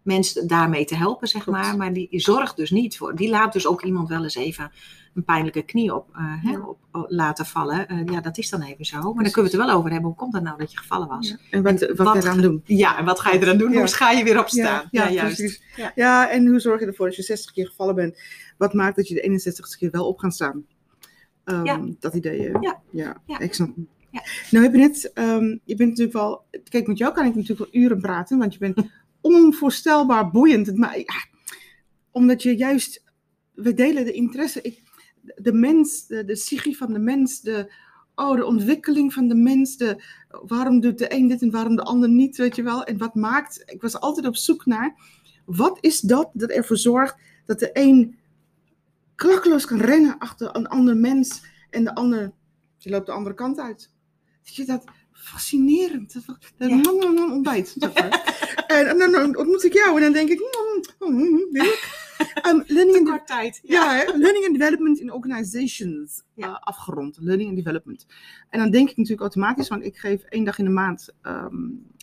mensen 0.08 0.46
daarmee 0.46 0.84
te 0.84 0.96
helpen, 0.96 1.28
zeg 1.28 1.46
maar. 1.46 1.76
Maar 1.76 1.93
die 1.93 2.08
zorgt 2.10 2.56
dus 2.56 2.70
niet 2.70 2.96
voor. 2.96 3.14
Die 3.16 3.28
laat 3.31 3.52
dus 3.52 3.66
ook 3.66 3.82
iemand 3.82 4.08
wel 4.08 4.22
eens 4.22 4.34
even 4.34 4.70
een 5.14 5.25
pijnlijke 5.25 5.62
knie 5.62 5.94
op, 5.94 6.08
eh, 6.14 6.50
Ja. 6.52 6.60
op, 6.60 6.78
op 6.93 7.05
laten 7.08 7.46
vallen. 7.46 7.88
Eh, 7.88 7.99
ja, 8.05 8.20
dat 8.20 8.38
is 8.38 8.49
dan 8.50 8.62
even 8.62 8.84
zo. 8.84 8.96
Maar 8.96 9.22
dan 9.25 9.32
kunnen 9.32 9.34
we 9.34 9.43
het 9.43 9.52
er 9.52 9.66
wel 9.66 9.76
over 9.76 9.90
hebben. 9.90 10.08
Hoe 10.08 10.19
komt 10.19 10.32
dat 10.32 10.43
nou 10.43 10.58
dat 10.58 10.72
je 10.72 10.78
gevallen 10.78 11.08
was? 11.08 11.28
Ja. 11.28 11.37
En 11.50 11.62
wat, 11.62 11.82
En 11.82 11.96
wat, 11.96 11.96
wat 11.96 12.06
ga 12.08 12.14
je 12.14 12.22
eraan 12.26 12.40
doen? 12.40 12.60
Ja, 12.64 12.99
en 12.99 13.05
wat 13.05 13.20
ga 13.20 13.32
je 13.32 13.38
eraan 13.40 13.58
doen? 13.58 13.72
Ja. 13.72 13.78
Hoe 13.78 13.88
ga 13.88 14.10
je 14.10 14.25
weer 14.25 14.38
opstaan? 14.38 14.88
Ja, 14.90 15.05
Ja, 15.05 15.10
juist. 15.12 15.37
precies. 15.37 15.62
Ja. 15.94 16.31
En 16.31 16.46
hoe 16.46 16.61
zorg 16.61 16.81
je 16.81 16.87
ervoor 16.87 17.06
als 17.06 17.16
je 17.16 17.22
60 17.22 17.52
keer 17.52 17.66
gevallen 17.66 17.94
bent? 17.94 18.20
Wat 18.58 18.72
maakt 18.72 18.96
dat 18.96 19.08
je 19.08 19.14
de 19.14 19.20
61ste 19.22 19.78
keer 19.78 19.90
wel 19.90 20.06
op 20.08 20.19
gaat 20.19 20.34
staan? 20.34 20.64
Ehm. 21.44 21.93
Dat 22.00 22.14
idee. 22.14 22.43
Ja. 22.61 22.81
ja. 22.90 23.16
Ja. 23.26 23.38
ik 23.38 23.54
snap 23.54 23.75
hem. 23.75 23.88
Ja. 24.11 24.22
Nou 24.50 24.64
heb 24.64 24.75
je 24.75 24.81
net, 24.81 25.11
ehm, 25.14 25.44
je 25.64 25.75
bent 25.76 25.88
natuurlijk 25.88 26.16
wel, 26.16 26.44
kijk 26.69 26.87
met 26.87 26.99
jou 26.99 27.14
kan 27.14 27.26
ik 27.26 27.34
natuurlijk 27.34 27.72
wel 27.72 27.82
uren 27.82 28.00
praten, 28.00 28.38
want 28.38 28.52
je 28.52 28.58
bent 28.58 28.76
onvoorstelbaar 29.20 30.31
boeiend. 30.31 30.67
Het 30.67 30.76
ma- 30.76 30.94
ja, 30.94 31.26
omdat 32.11 32.43
je 32.43 32.56
juist, 32.56 33.05
we 33.55 33.75
delen 33.75 34.05
de 34.05 34.12
interesse. 34.12 34.62
Ik, 34.62 34.82
de 35.37 35.53
mens, 35.53 36.06
de, 36.06 36.25
de 36.25 36.32
psyche 36.32 36.73
van 36.75 36.93
de 36.93 36.99
mens, 36.99 37.41
de, 37.41 37.73
oh, 38.15 38.37
de 38.37 38.44
ontwikkeling 38.44 39.12
van 39.12 39.29
de 39.29 39.35
mens, 39.35 39.76
de, 39.76 40.03
waarom 40.29 40.81
doet 40.81 40.99
de 40.99 41.15
een 41.15 41.29
dit 41.29 41.43
en 41.43 41.50
waarom 41.50 41.76
de 41.76 41.82
ander 41.82 42.09
niet, 42.09 42.37
weet 42.37 42.56
je 42.56 42.62
wel. 42.62 42.85
En 42.85 42.99
wat 42.99 43.15
maakt, 43.15 43.62
ik 43.67 43.81
was 43.82 44.00
altijd 44.00 44.26
op 44.26 44.37
zoek 44.37 44.67
naar, 44.67 44.97
wat 45.44 45.79
is 45.81 46.00
dat 46.00 46.31
dat 46.32 46.50
ervoor 46.50 46.76
zorgt 46.76 47.17
dat 47.47 47.59
de 47.59 47.71
een 47.73 48.19
klakkeloos 49.14 49.64
kan 49.67 49.81
rennen 49.81 50.19
achter 50.19 50.56
een 50.56 50.67
ander 50.67 50.97
mens 50.97 51.43
en 51.71 51.85
de 51.85 51.94
ander, 51.94 52.32
die 52.79 52.93
loopt 52.93 53.06
de 53.06 53.12
andere 53.12 53.35
kant 53.35 53.59
uit. 53.59 53.91
Weet 54.44 54.55
je 54.55 54.64
dat? 54.64 54.85
Fascinerend. 55.12 56.12
Dat, 56.12 56.25
dat 56.56 56.69
Ja. 56.71 57.32
ontbijt. 57.32 57.75
zeg 57.79 57.94
maar. 57.94 58.57
En, 58.69 59.00
en 59.00 59.12
dan 59.12 59.37
ontmoet 59.37 59.65
ik 59.65 59.73
jou 59.73 59.97
en 59.97 60.03
dan 60.03 60.12
denk 60.12 60.29
ik, 60.29 60.38
mm, 60.38 61.09
mm, 61.11 61.31
mm, 61.31 61.49
heerlijk. 61.53 62.06
Um, 62.47 62.62
learning, 62.76 63.23
tijd. 63.25 63.61
ja, 63.62 63.94
hè, 63.94 64.05
learning 64.05 64.47
and 64.47 64.59
development 64.59 64.99
in 65.00 65.12
organizations 65.12 66.23
Ja. 66.35 66.49
uh, 66.49 66.56
afgerond. 66.61 67.19
Learning 67.20 67.49
and 67.49 67.56
development. 67.56 68.06
En 68.50 68.59
dan 68.59 68.70
denk 68.70 68.91
ik 68.91 68.97
natuurlijk 68.97 69.23
automatisch, 69.23 69.69
want 69.69 69.85
ik 69.85 69.97
geef 69.97 70.23
één 70.23 70.44
dag 70.44 70.59
in 70.59 70.65
de 70.65 70.70
maand, 70.70 71.15
ehm, 71.23 71.56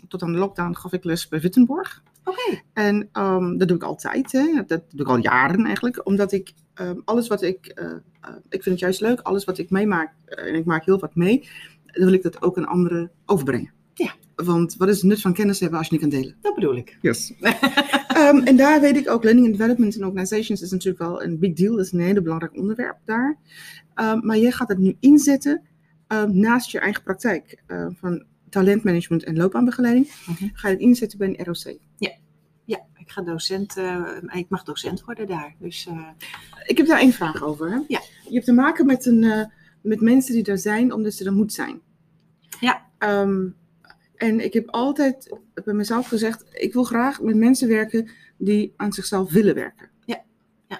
tot 0.08 0.24
aan 0.24 0.32
de 0.32 0.38
lockdown, 0.38 0.76
gaf 0.76 0.94
ik 0.94 1.04
les 1.04 1.28
bij 1.28 1.40
Wittenborg. 1.40 2.04
Oké. 2.24 2.62
En 2.74 3.10
ehm, 3.12 3.58
dat 3.58 3.68
doe 3.68 3.78
ik 3.78 3.84
altijd, 3.84 4.32
hè. 4.32 4.64
Dat, 4.68 4.84
doe 4.90 5.02
ik 5.02 5.08
al 5.08 5.18
jaren 5.18 5.66
eigenlijk, 5.66 6.06
omdat 6.06 6.32
ik 6.32 6.54
ehm, 6.74 7.00
alles 7.06 7.28
wat 7.28 7.42
ik, 7.42 7.66
eh, 7.66 7.86
eh, 8.22 8.36
ik 8.50 8.64
vind 8.64 8.66
het 8.66 8.80
juist 8.80 9.02
leuk, 9.02 9.20
alles 9.20 9.44
wat 9.44 9.58
ik 9.58 9.70
meemaak, 9.70 10.14
eh, 10.26 10.48
en 10.48 10.56
ik 10.56 10.66
maak 10.66 10.86
heel 10.86 11.00
wat 11.00 11.16
mee, 11.16 11.50
dan 11.86 12.06
wil 12.06 12.14
ik 12.14 12.24
dat 12.24 12.42
ook 12.42 12.58
aan 12.58 12.68
anderen 12.68 13.12
overbrengen. 13.26 13.74
Ja. 13.94 14.12
Want 14.36 14.76
wat 14.76 14.88
is 14.90 14.96
het 14.96 15.06
nut 15.06 15.22
van 15.22 15.34
kennis 15.34 15.60
hebben 15.60 15.78
als 15.78 15.88
je 15.88 15.94
niet 15.94 16.02
kan 16.02 16.20
delen? 16.20 16.36
Dat 16.42 16.56
bedoel 16.56 16.76
ik. 16.76 16.98
Yes. 17.02 17.34
Ehm, 18.08 18.38
en 18.38 18.56
daar 18.58 18.82
weet 18.82 18.96
ik 18.96 19.10
ook, 19.10 19.24
learning 19.24 19.48
and 19.48 19.58
development 19.58 19.96
in 19.96 20.06
organizations 20.06 20.62
is 20.62 20.72
natuurlijk 20.72 21.04
wel 21.04 21.24
een 21.24 21.40
big 21.40 21.54
deal. 21.54 21.76
Dat 21.76 21.86
is 21.86 21.92
een 21.92 22.00
hele 22.00 22.22
belangrijk 22.22 22.58
onderwerp 22.58 22.98
daar. 23.06 23.38
Ehm, 23.94 24.26
maar 24.26 24.38
jij 24.38 24.52
gaat 24.52 24.68
het 24.68 24.78
nu 24.78 24.96
inzetten 25.00 25.62
ehm, 26.08 26.40
naast 26.40 26.72
je 26.72 26.80
eigen 26.80 27.04
praktijk 27.04 27.64
eh, 27.68 27.88
van 28.00 28.26
talentmanagement 28.50 29.24
en 29.24 29.38
loopbaanbegeleiding. 29.38 30.12
Mhm. 30.26 30.48
Ga 30.54 30.68
je 30.68 30.74
het 30.74 30.84
inzetten 30.84 31.18
bij 31.18 31.28
een 31.28 31.46
ROC. 31.46 31.78
Ja, 32.66 32.86
ik 32.96 33.12
ga 33.12 33.22
docent, 33.22 33.78
eh, 33.78 34.06
ik 34.32 34.50
mag 34.50 34.64
docent 34.64 35.04
worden 35.04 35.28
daar. 35.28 35.56
Dus 35.60 35.86
eh, 35.88 36.08
Ik 36.66 36.78
heb 36.78 36.88
daar 36.88 37.00
één 37.00 37.14
vraag 37.14 37.44
over. 37.44 37.72
Hè? 37.72 37.80
Ja. 37.88 38.02
Je 38.28 38.34
hebt 38.34 38.46
te 38.46 38.54
maken 38.54 38.86
met, 38.86 39.06
een, 39.06 39.24
eh, 39.24 39.46
met 39.82 40.02
mensen 40.02 40.34
die 40.34 40.44
er 40.44 40.58
zijn 40.58 40.94
omdat 40.94 41.14
ze 41.14 41.26
er 41.26 41.34
moet 41.34 41.54
zijn. 41.54 41.82
Ja. 42.60 42.86
Ehm, 42.98 43.48
en 44.26 44.40
ik 44.40 44.54
heb 44.54 44.70
altijd 44.70 45.38
bij 45.64 45.74
mezelf 45.74 46.08
gezegd, 46.08 46.46
ik 46.52 46.74
wil 46.74 46.84
graag 46.84 47.22
met 47.22 47.36
mensen 47.36 47.68
werken 47.68 48.10
die 48.38 48.74
aan 48.78 48.94
zichzelf 48.94 49.32
willen 49.32 49.56
werken. 49.56 49.90
Ja. 50.06 50.24
Ja. 50.68 50.80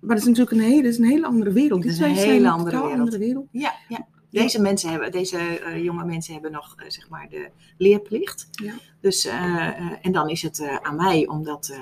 Maar 0.00 0.16
dat 0.16 0.18
is 0.18 0.24
natuurlijk 0.24 0.56
een 0.56 0.70
hele, 0.72 0.88
is 0.88 0.98
een 0.98 1.04
hele 1.04 1.26
andere 1.26 1.52
wereld. 1.52 1.82
Die 1.82 1.90
Dat 1.90 2.00
is 2.00 2.06
een 2.06 2.30
hele 2.30 2.50
andere 2.50 2.80
wereld. 2.80 2.98
andere 2.98 3.18
wereld. 3.18 3.48
Ja, 3.50 3.74
ja. 3.88 4.06
Deze 4.30 4.60
mensen 4.60 4.90
hebben, 4.90 5.12
deze 5.12 5.38
eh, 5.38 5.84
jonge 5.84 6.04
mensen 6.04 6.32
hebben 6.32 6.52
nog 6.52 6.74
eh, 6.76 6.88
zeg 6.88 7.08
maar 7.08 7.28
de 7.28 7.50
leerplicht. 7.78 8.48
Ja. 8.50 8.74
Dus, 9.00 9.24
eh, 9.24 10.06
en 10.06 10.12
dan 10.12 10.28
is 10.28 10.42
het 10.42 10.78
aan 10.82 10.96
mij 10.96 11.26
om 11.26 11.44
dat, 11.44 11.78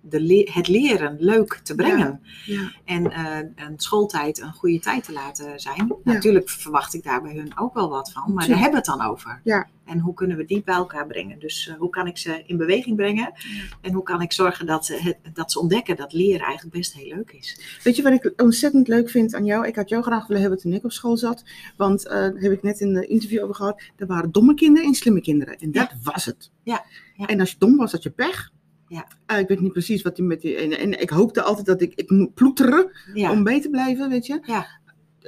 de 0.00 0.20
le- 0.20 0.48
het 0.52 0.68
leren 0.68 1.16
leuk 1.18 1.60
te 1.62 1.74
brengen. 1.74 2.20
Ja. 2.46 2.72
En 2.84 3.10
eh, 3.12 3.38
een 3.66 3.74
schooltijd 3.76 4.40
een 4.40 4.52
goede 4.52 4.78
tijd 4.78 5.04
te 5.04 5.12
laten 5.12 5.60
zijn. 5.60 5.92
Natuurlijk 6.04 6.48
verwacht 6.48 6.94
ik 6.94 7.02
daar 7.02 7.22
bij 7.22 7.34
hun 7.34 7.58
ook 7.58 7.74
wel 7.74 7.88
wat 7.88 8.12
van, 8.12 8.22
maar 8.22 8.32
daar 8.32 8.42
Tuurlijk. 8.44 8.62
hebben 8.62 8.82
we 8.82 8.90
het 8.90 8.98
dan 8.98 9.10
over. 9.10 9.40
Ja. 9.44 9.68
En 9.84 9.98
hoe 9.98 10.14
kunnen 10.14 10.36
we 10.36 10.44
die 10.44 10.62
bij 10.64 10.74
elkaar 10.74 11.06
brengen? 11.06 11.38
Dus 11.38 11.68
eh, 11.68 11.74
hoe 11.74 11.90
kan 11.90 12.06
ik 12.06 12.18
ze 12.18 12.42
in 12.46 12.56
beweging 12.56 12.96
brengen? 12.96 13.32
En 13.80 13.92
hoe 13.92 14.02
kan 14.02 14.22
ik 14.22 14.32
zorgen 14.32 14.66
dat 14.66 14.86
ze, 14.86 14.94
het, 15.02 15.16
dat 15.34 15.52
ze 15.52 15.60
ontdekken 15.60 15.96
dat 15.96 16.12
leren 16.12 16.46
eigenlijk 16.46 16.76
best 16.76 16.92
heel 16.94 17.14
leuk 17.14 17.30
is? 17.32 17.78
Weet 17.82 17.96
je 17.96 18.02
wat 18.02 18.12
ik 18.12 18.32
ontzettend 18.42 18.88
leuk 18.88 19.10
vind 19.10 19.34
aan 19.34 19.44
jou? 19.44 19.66
Ik 19.66 19.76
had 19.76 19.88
jou 19.88 20.02
graag 20.02 20.26
willen 20.26 20.42
hebben 20.42 20.60
toen 20.60 20.72
ik 20.72 20.84
op 20.84 20.92
school 20.92 21.16
zat. 21.16 21.44
Want 21.76 22.06
eh, 22.06 22.12
daar 22.12 22.32
heb 22.34 22.52
ik 22.52 22.62
net 22.62 22.80
in 22.80 22.92
de 22.94 23.06
interview 23.06 23.42
over 23.42 23.54
gehad. 23.54 23.82
Er 23.96 24.06
waren 24.06 24.32
domme 24.32 24.54
kinderen 24.54 24.88
en 24.88 24.94
slimme 24.94 25.20
kinderen. 25.20 25.58
En 25.58 25.72
dat 25.72 25.90
was 26.02 26.24
het. 26.24 26.50
Ja, 26.62 26.84
ja. 27.16 27.26
En 27.26 27.40
als 27.40 27.50
je 27.50 27.56
dom 27.58 27.76
was, 27.76 27.92
had 27.92 28.02
je 28.02 28.10
pech. 28.10 28.50
Ja. 28.90 29.06
Eh, 29.26 29.38
ik 29.38 29.48
weet 29.48 29.60
niet 29.60 29.72
precies 29.72 30.02
wat 30.02 30.16
die 30.16 30.24
met 30.24 30.40
die. 30.40 30.56
En, 30.56 30.78
en 30.78 31.00
ik 31.00 31.10
hoopte 31.10 31.42
altijd 31.42 31.66
dat 31.66 31.80
ik, 31.80 31.94
ik 31.94 32.10
moet 32.10 32.34
ploeteren 32.34 32.90
Ja, 33.14 33.30
om 33.30 33.42
mee 33.42 33.60
te 33.60 33.70
blijven, 33.70 34.08
weet 34.08 34.26
je. 34.26 34.40
Ja. 34.42 34.66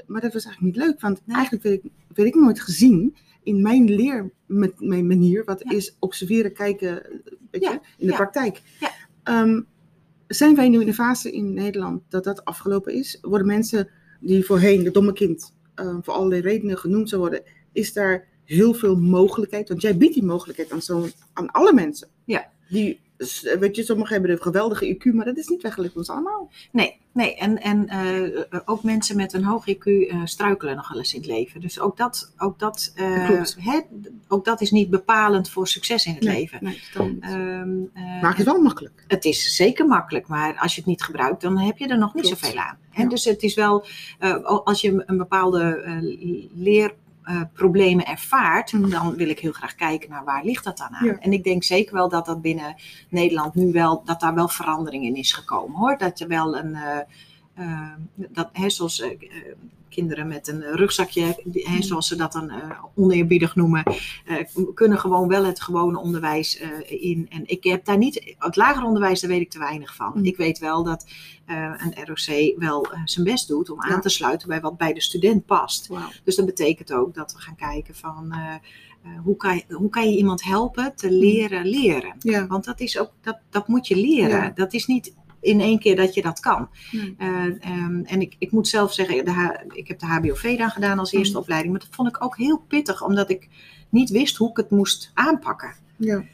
Maar 0.06 0.20
dat 0.20 0.32
was 0.32 0.44
eigenlijk 0.44 0.76
niet 0.76 0.86
leuk. 0.86 1.00
Want 1.00 1.20
Nee. 1.24 1.36
eigenlijk 1.36 1.64
werd 1.64 1.84
ik, 1.84 1.90
werd 2.14 2.28
ik 2.28 2.34
nooit 2.34 2.60
gezien 2.60 3.16
in 3.42 3.62
mijn 3.62 3.94
leermanier. 3.94 5.44
Wat 5.44 5.62
Ja. 5.64 5.70
is 5.76 5.96
observeren, 5.98 6.52
kijken, 6.52 7.22
weet 7.50 7.62
je, 7.64 7.80
in 7.98 8.06
de 8.06 8.12
praktijk. 8.12 8.62
Ja. 8.80 8.90
Ehm, 9.22 9.60
zijn 10.26 10.54
wij 10.54 10.68
nu 10.68 10.80
in 10.80 10.86
de 10.86 10.94
fase 10.94 11.32
in 11.32 11.54
Nederland 11.54 12.02
dat 12.08 12.24
dat 12.24 12.44
afgelopen 12.44 12.94
is? 12.94 13.18
Worden 13.20 13.46
mensen 13.46 13.88
die 14.20 14.44
voorheen 14.44 14.82
de 14.82 14.90
domme 14.90 15.12
kind 15.12 15.54
uh, 15.76 15.96
voor 16.02 16.14
allerlei 16.14 16.40
redenen 16.40 16.78
genoemd 16.78 17.08
zou 17.08 17.20
worden, 17.20 17.42
is 17.72 17.92
daar 17.92 18.28
heel 18.44 18.74
veel 18.74 18.96
mogelijkheid? 18.96 19.68
Want 19.68 19.82
jij 19.82 19.96
biedt 19.96 20.14
die 20.14 20.24
mogelijkheid 20.24 20.72
aan, 20.72 20.82
zo, 20.82 21.06
aan 21.32 21.50
alle 21.50 21.72
mensen. 21.72 22.08
Ja. 22.24 22.50
Die, 22.68 23.00
weet 23.58 23.76
je, 23.76 23.82
sommigen 23.82 24.12
hebben 24.12 24.30
een 24.30 24.42
geweldige 24.42 24.96
IQ, 24.96 25.14
maar 25.14 25.24
dat 25.24 25.36
is 25.36 25.48
niet 25.48 25.62
weggelegd 25.62 25.96
ons 25.96 26.10
allemaal. 26.10 26.50
Nee, 26.70 26.96
nee. 27.12 27.36
en, 27.36 27.60
en 27.60 27.88
uh, 27.92 28.60
ook 28.64 28.82
mensen 28.82 29.16
met 29.16 29.32
een 29.32 29.44
hoog 29.44 29.64
IQ 29.74 29.84
uh, 29.84 30.20
struikelen 30.24 30.76
nog 30.76 30.88
wel 30.88 30.98
eens 30.98 31.14
in 31.14 31.20
het 31.20 31.30
leven. 31.30 31.60
Dus 31.60 31.80
ook 31.80 31.96
dat, 31.96 32.32
ook 32.38 32.58
dat, 32.58 32.92
hè, 33.56 33.80
ook 34.28 34.44
dat 34.44 34.60
is 34.60 34.70
niet 34.70 34.90
bepalend 34.90 35.50
voor 35.50 35.68
succes 35.68 36.06
in 36.06 36.14
het 36.14 36.22
nee, 36.22 36.36
leven. 36.36 36.58
Nee. 36.60 36.80
Um, 37.32 37.90
maar 37.94 38.30
het 38.30 38.38
is 38.38 38.44
wel 38.44 38.60
makkelijk. 38.60 39.04
Het 39.06 39.24
is 39.24 39.56
zeker 39.56 39.86
makkelijk, 39.86 40.26
maar 40.26 40.58
als 40.58 40.74
je 40.74 40.80
het 40.80 40.88
niet 40.88 41.02
gebruikt, 41.02 41.40
dan 41.40 41.58
heb 41.58 41.78
je 41.78 41.86
er 41.86 41.98
nog 41.98 42.14
niet 42.14 42.24
Klopt. 42.24 42.38
zoveel 42.38 42.60
aan. 42.60 42.78
Hè? 42.90 43.02
Ja. 43.02 43.08
Dus 43.08 43.24
het 43.24 43.42
is 43.42 43.54
wel, 43.54 43.86
als 44.64 44.80
je 44.80 45.02
een 45.06 45.16
bepaalde 45.16 45.82
leer 46.54 46.94
uh, 47.24 47.42
problemen 47.52 48.06
ervaart, 48.06 48.72
Mm. 48.72 48.90
dan 48.90 49.14
wil 49.14 49.28
ik 49.28 49.38
heel 49.38 49.52
graag 49.52 49.74
kijken 49.74 50.10
naar 50.10 50.24
waar 50.24 50.44
ligt 50.44 50.64
dat 50.64 50.78
dan 50.78 50.94
aan. 50.94 51.06
Ja. 51.06 51.18
En 51.18 51.32
ik 51.32 51.44
denk 51.44 51.62
zeker 51.64 51.94
wel 51.94 52.08
dat 52.08 52.26
dat 52.26 52.42
binnen 52.42 52.74
Nederland 53.08 53.54
nu 53.54 53.72
wel, 53.72 54.02
dat 54.04 54.20
daar 54.20 54.34
wel 54.34 54.48
verandering 54.48 55.04
in 55.04 55.14
is 55.14 55.32
gekomen 55.32 55.76
hoor. 55.78 55.98
Dat 55.98 56.20
er 56.20 56.28
wel 56.28 56.56
een, 56.56 56.70
uh, 56.70 56.98
uh, 57.66 57.92
dat, 58.14 58.48
hè, 58.52 58.70
zoals 58.70 59.04
kinderen 59.92 60.28
met 60.28 60.48
een 60.48 60.62
rugzakje, 60.62 61.22
hè, 61.22 61.32
Mm. 61.72 61.82
zoals 61.82 62.08
ze 62.08 62.16
dat 62.16 62.32
dan 62.32 62.52
oneerbiedig 62.94 63.54
noemen, 63.56 63.82
uh, 64.26 64.36
kunnen 64.74 64.98
gewoon 64.98 65.28
wel 65.28 65.44
het 65.44 65.62
gewone 65.62 65.98
onderwijs 65.98 66.60
in. 66.86 67.26
En 67.30 67.42
ik 67.46 67.64
heb 67.64 67.84
daar 67.84 67.98
niet, 67.98 68.34
het 68.38 68.56
lager 68.56 68.84
onderwijs, 68.84 69.20
daar 69.20 69.30
weet 69.30 69.40
ik 69.40 69.50
te 69.50 69.58
weinig 69.58 69.94
van. 69.94 70.12
Mm. 70.14 70.24
Ik 70.24 70.36
weet 70.36 70.58
wel 70.58 70.82
dat 70.82 71.06
een 71.46 71.94
ROC 72.04 72.58
wel 72.58 72.86
zijn 73.04 73.24
best 73.24 73.48
doet 73.48 73.70
om 73.70 73.80
aan 73.80 74.00
te 74.00 74.08
sluiten 74.08 74.48
bij 74.48 74.60
wat 74.60 74.76
bij 74.76 74.92
de 74.92 75.00
student 75.02 75.46
past. 75.46 75.86
Wow. 75.86 75.98
Dus 76.24 76.36
dat 76.36 76.46
betekent 76.46 76.92
ook 76.92 77.14
dat 77.14 77.32
we 77.32 77.38
gaan 77.38 77.56
kijken 77.56 77.94
van 77.94 78.34
uh, 79.04 79.14
hoe, 79.24 79.36
kan 79.36 79.54
je, 79.54 79.74
hoe 79.74 79.88
kan 79.90 80.10
je 80.10 80.16
iemand 80.16 80.44
helpen 80.44 80.96
te 80.96 81.10
leren 81.10 81.66
leren. 81.66 82.14
Ja. 82.18 82.46
Want 82.46 82.64
dat 82.64 82.80
is 82.80 82.98
ook, 82.98 83.10
dat, 83.20 83.38
dat 83.50 83.68
moet 83.68 83.86
je 83.86 83.96
leren. 83.96 84.42
Ja. 84.42 84.52
Dat 84.54 84.72
is 84.72 84.86
niet 84.86 85.14
in 85.42 85.60
één 85.60 85.78
keer 85.78 85.96
dat 85.96 86.14
je 86.14 86.22
dat 86.22 86.40
kan. 86.40 86.68
Nee. 86.90 87.16
Uh, 87.18 87.44
um, 87.44 88.04
en 88.04 88.20
ik, 88.20 88.34
ik 88.38 88.50
moet 88.50 88.68
zelf 88.68 88.92
zeggen, 88.92 89.24
de 89.24 89.60
ik 89.72 89.88
heb 89.88 89.98
de 89.98 90.06
HBOV 90.06 90.58
dan 90.58 90.70
gedaan 90.70 90.98
als 90.98 91.12
eerste 91.12 91.34
Mm. 91.36 91.42
opleiding. 91.42 91.72
Maar 91.72 91.82
dat 91.82 91.94
vond 91.94 92.08
ik 92.08 92.24
ook 92.24 92.36
heel 92.36 92.64
pittig, 92.68 93.04
omdat 93.04 93.30
ik 93.30 93.48
niet 93.88 94.10
wist 94.10 94.36
hoe 94.36 94.50
ik 94.50 94.56
het 94.56 94.70
moest 94.70 95.10
aanpakken. 95.14 95.74
Ja. 95.96 96.24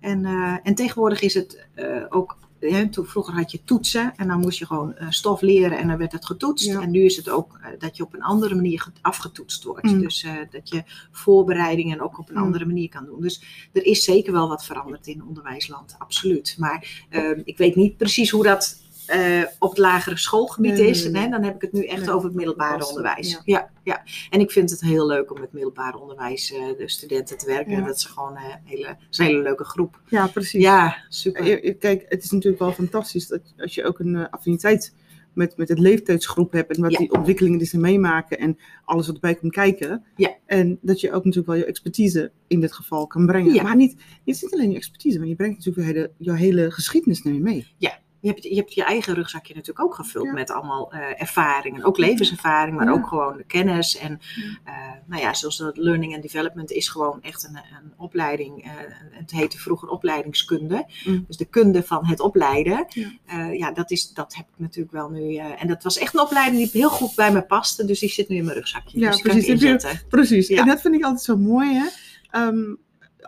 En, 0.00 0.24
uh, 0.24 0.56
en 0.62 0.74
tegenwoordig 0.74 1.20
is 1.20 1.34
het 1.34 1.66
uh, 1.76 2.04
ook. 2.08 2.38
Hè, 2.72 2.88
toen, 2.88 3.06
vroeger 3.06 3.34
had 3.34 3.50
je 3.50 3.64
toetsen 3.64 4.12
en 4.16 4.28
dan 4.28 4.40
moest 4.40 4.58
je 4.58 4.66
gewoon 4.66 4.94
uh, 5.00 5.06
stof 5.10 5.40
leren 5.40 5.78
en 5.78 5.88
dan 5.88 5.96
werd 5.96 6.12
het 6.12 6.26
getoetst. 6.26 6.66
Ja. 6.66 6.80
En 6.80 6.90
nu 6.90 7.04
is 7.04 7.16
het 7.16 7.28
ook 7.28 7.60
dat 7.78 7.96
je 7.96 8.02
op 8.02 8.14
een 8.14 8.22
andere 8.22 8.54
manier 8.54 8.86
afgetoetst 9.00 9.64
wordt. 9.64 9.82
Mm. 9.82 10.00
Dus 10.00 10.26
dat 10.50 10.68
je 10.68 10.82
voorbereidingen 11.10 12.00
ook 12.00 12.18
op 12.18 12.28
een 12.28 12.34
Mm. 12.36 12.42
andere 12.42 12.66
manier 12.66 12.88
kan 12.88 13.04
doen. 13.04 13.20
Dus 13.20 13.68
er 13.72 13.84
is 13.84 14.04
zeker 14.04 14.32
wel 14.32 14.48
wat 14.48 14.64
veranderd 14.64 15.06
in 15.06 15.24
onderwijsland, 15.24 15.94
absoluut. 15.98 16.56
Maar 16.58 17.06
ik 17.44 17.58
weet 17.58 17.74
niet 17.76 17.96
precies 17.96 18.30
hoe 18.30 18.44
dat 18.44 18.84
uh, 19.14 19.42
op 19.58 19.70
het 19.70 19.78
lagere 19.78 20.16
schoolgebied 20.16 20.72
nee, 20.72 20.88
is. 20.88 21.02
nee, 21.02 21.12
nee. 21.12 21.22
Hè? 21.22 21.28
Dan 21.28 21.42
heb 21.42 21.54
ik 21.54 21.60
het 21.60 21.72
nu 21.72 21.84
echt 21.84 22.00
nee. 22.00 22.14
over 22.14 22.26
het 22.26 22.36
middelbare 22.36 22.88
onderwijs. 22.88 23.30
Ja. 23.30 23.40
ja. 23.44 23.70
Ja, 23.82 24.02
En 24.30 24.40
ik 24.40 24.50
vind 24.50 24.70
het 24.70 24.80
heel 24.80 25.06
leuk 25.06 25.32
om 25.32 25.40
met 25.40 25.52
middelbare 25.52 25.98
onderwijs 25.98 26.52
uh, 26.52 26.58
de 26.78 26.88
studenten 26.88 27.38
te 27.38 27.46
werken. 27.46 27.72
Ja. 27.72 27.84
Dat 27.84 27.96
is 27.96 28.04
gewoon 28.04 28.36
een 28.36 28.60
hele, 28.64 28.86
dat 28.86 28.96
is 29.10 29.18
een 29.18 29.24
hele 29.24 29.42
leuke 29.42 29.64
groep. 29.64 30.00
Ja, 30.08 30.26
precies. 30.26 30.62
Ja, 30.62 30.96
super. 31.08 31.74
Kijk, 31.74 32.04
het 32.08 32.24
is 32.24 32.30
natuurlijk 32.30 32.62
wel 32.62 32.72
fantastisch 32.72 33.26
dat 33.26 33.40
als 33.58 33.74
je 33.74 33.84
ook 33.84 33.98
een 33.98 34.30
affiniteit 34.30 34.94
met, 35.36 35.56
met 35.56 35.68
het 35.68 35.78
leeftijdsgroep 35.78 36.52
hebt 36.52 36.76
en 36.76 36.82
wat 36.82 36.92
Ja. 36.92 36.98
die 36.98 37.12
ontwikkelingen 37.12 37.58
die 37.58 37.66
ze 37.66 37.78
meemaken 37.78 38.38
en 38.38 38.58
alles 38.84 39.06
wat 39.06 39.14
erbij 39.14 39.34
komt 39.34 39.52
kijken. 39.52 40.04
Ja. 40.16 40.34
En 40.46 40.78
dat 40.80 41.00
je 41.00 41.08
ook 41.08 41.24
natuurlijk 41.24 41.46
wel 41.46 41.56
je 41.56 41.64
expertise 41.64 42.32
in 42.46 42.60
dit 42.60 42.72
geval 42.72 43.06
kan 43.06 43.26
brengen. 43.26 43.54
Ja. 43.54 43.62
Maar 43.62 43.76
niet, 43.76 43.92
het 43.92 44.00
is 44.24 44.42
niet 44.42 44.52
alleen 44.52 44.70
je 44.70 44.76
expertise, 44.76 45.18
maar 45.18 45.28
je 45.28 45.34
brengt 45.34 45.56
natuurlijk 45.56 45.86
je 45.86 45.92
hele, 45.94 46.10
je 46.18 46.32
hele 46.32 46.70
geschiedenis 46.70 47.22
je 47.22 47.30
mee. 47.30 47.66
Ja. 47.76 47.98
Je 48.26 48.32
hebt, 48.32 48.42
je 48.44 48.54
hebt 48.54 48.74
je 48.74 48.84
eigen 48.84 49.14
rugzakje 49.14 49.54
natuurlijk 49.54 49.86
ook 49.86 49.94
gevuld 49.94 50.24
Ja. 50.26 50.32
met 50.32 50.50
allemaal 50.50 50.94
uh, 50.94 51.20
ervaringen. 51.20 51.84
Ook 51.84 51.98
levenservaring, 51.98 52.76
maar 52.76 52.86
Ja. 52.86 52.92
ook 52.92 53.06
gewoon 53.06 53.36
de 53.36 53.44
kennis. 53.44 53.96
En 53.96 54.20
uh, 54.66 54.72
nou 55.06 55.22
ja, 55.22 55.34
zoals 55.34 55.56
dat 55.56 55.76
learning 55.76 56.14
and 56.14 56.22
development 56.22 56.70
is 56.70 56.88
gewoon 56.88 57.22
echt 57.22 57.44
een, 57.44 57.56
een 57.56 57.92
opleiding. 57.96 58.64
Uh, 58.64 58.70
het 59.10 59.30
heette 59.30 59.58
vroeger 59.58 59.88
opleidingskunde. 59.88 60.86
Mm. 61.04 61.24
Dus 61.26 61.36
de 61.36 61.44
kunde 61.44 61.82
van 61.82 62.06
het 62.06 62.20
opleiden. 62.20 62.86
Ja. 62.88 63.44
ja, 63.50 63.72
dat, 63.72 63.90
is, 63.90 64.12
dat 64.12 64.34
heb 64.34 64.46
ik 64.48 64.54
natuurlijk 64.58 64.92
wel 64.92 65.10
nu. 65.10 65.34
eh, 65.36 65.62
en 65.62 65.68
dat 65.68 65.82
was 65.82 65.98
echt 65.98 66.14
een 66.14 66.20
opleiding 66.20 66.70
die 66.70 66.80
heel 66.80 66.90
goed 66.90 67.14
bij 67.14 67.32
me 67.32 67.42
paste. 67.42 67.84
Dus 67.84 67.98
die 68.00 68.08
zit 68.08 68.28
nu 68.28 68.36
in 68.36 68.44
mijn 68.44 68.56
rugzakje. 68.56 68.98
Ja, 69.00 69.10
dus 69.10 69.20
precies. 69.20 69.60
Je-. 69.60 70.00
Precies. 70.08 70.48
En 70.48 70.66
dat 70.66 70.80
vind 70.80 70.94
ik 70.94 71.02
altijd 71.04 71.22
zo 71.22 71.36
mooi, 71.36 71.74
hè. 71.74 71.86
Ehm, 72.30 72.74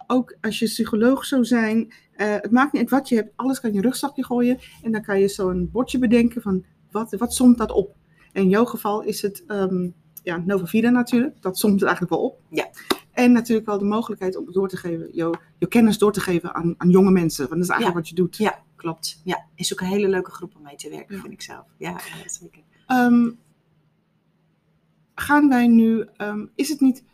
ook 0.07 0.37
als 0.41 0.59
je 0.59 0.65
psycholoog 0.65 1.25
zou 1.25 1.45
zijn, 1.45 1.93
eh, 2.19 2.35
het 2.35 2.51
maakt 2.51 2.73
niet 2.73 2.83
uit 2.83 2.91
wat 2.91 3.09
je 3.09 3.15
hebt, 3.15 3.33
alles 3.37 3.61
kan 3.61 3.73
je 3.73 3.81
rugzakje 3.81 4.25
gooien. 4.25 4.59
En 4.83 4.93
dan 4.93 5.03
kan 5.03 5.21
je 5.21 5.29
zo'n 5.29 5.69
bordje 5.73 5.99
bedenken 5.99 6.43
van, 6.43 6.65
wat, 6.91 7.15
wat 7.19 7.35
somt 7.35 7.59
dat 7.59 7.73
op? 7.73 7.97
En 8.33 8.43
in 8.43 8.49
jouw 8.49 8.65
geval 8.65 9.03
is 9.03 9.23
het, 9.23 9.45
um, 9.49 9.95
ja, 10.23 10.37
Nova 10.37 10.67
Vida 10.67 10.91
natuurlijk, 10.91 11.43
dat 11.43 11.59
somt 11.59 11.73
het 11.73 11.83
eigenlijk 11.83 12.13
wel 12.13 12.25
op. 12.25 12.41
Ja. 12.49 12.69
En 13.13 13.33
natuurlijk 13.33 13.67
wel 13.67 13.79
de 13.79 13.85
mogelijkheid 13.85 14.37
om 14.37 14.53
door 14.53 14.69
te 14.69 14.77
geven, 14.77 15.09
jouw, 15.13 15.35
jouw 15.59 15.69
kennis 15.69 15.99
door 15.99 16.13
te 16.13 16.21
geven 16.21 16.55
aan, 16.55 16.75
aan 16.79 16.91
jonge 16.91 17.11
mensen. 17.11 17.49
Want 17.49 17.55
dat 17.55 17.63
is 17.63 17.69
eigenlijk 17.69 18.01
wat 18.01 18.09
je 18.09 18.15
doet. 18.15 18.37
Ja, 18.37 18.63
klopt. 18.77 19.21
Ja, 19.25 19.47
is 19.55 19.73
ook 19.73 19.81
een 19.81 19.87
hele 19.87 20.09
leuke 20.09 20.31
groep 20.31 20.57
om 20.57 20.63
mee 20.63 20.77
te 20.77 20.91
werken, 20.91 21.15
Ja. 21.15 21.21
vind 21.21 21.33
ik 21.33 21.43
zelf. 21.43 21.65
Ja, 21.77 21.91
ja 21.91 22.29
zeker. 22.29 22.63
Um, 22.89 23.39
gaan 25.15 25.49
wij 25.49 25.67
nu, 25.67 26.07
um, 26.17 26.51
is, 26.55 26.69
het 26.69 26.81
niet, 26.81 27.05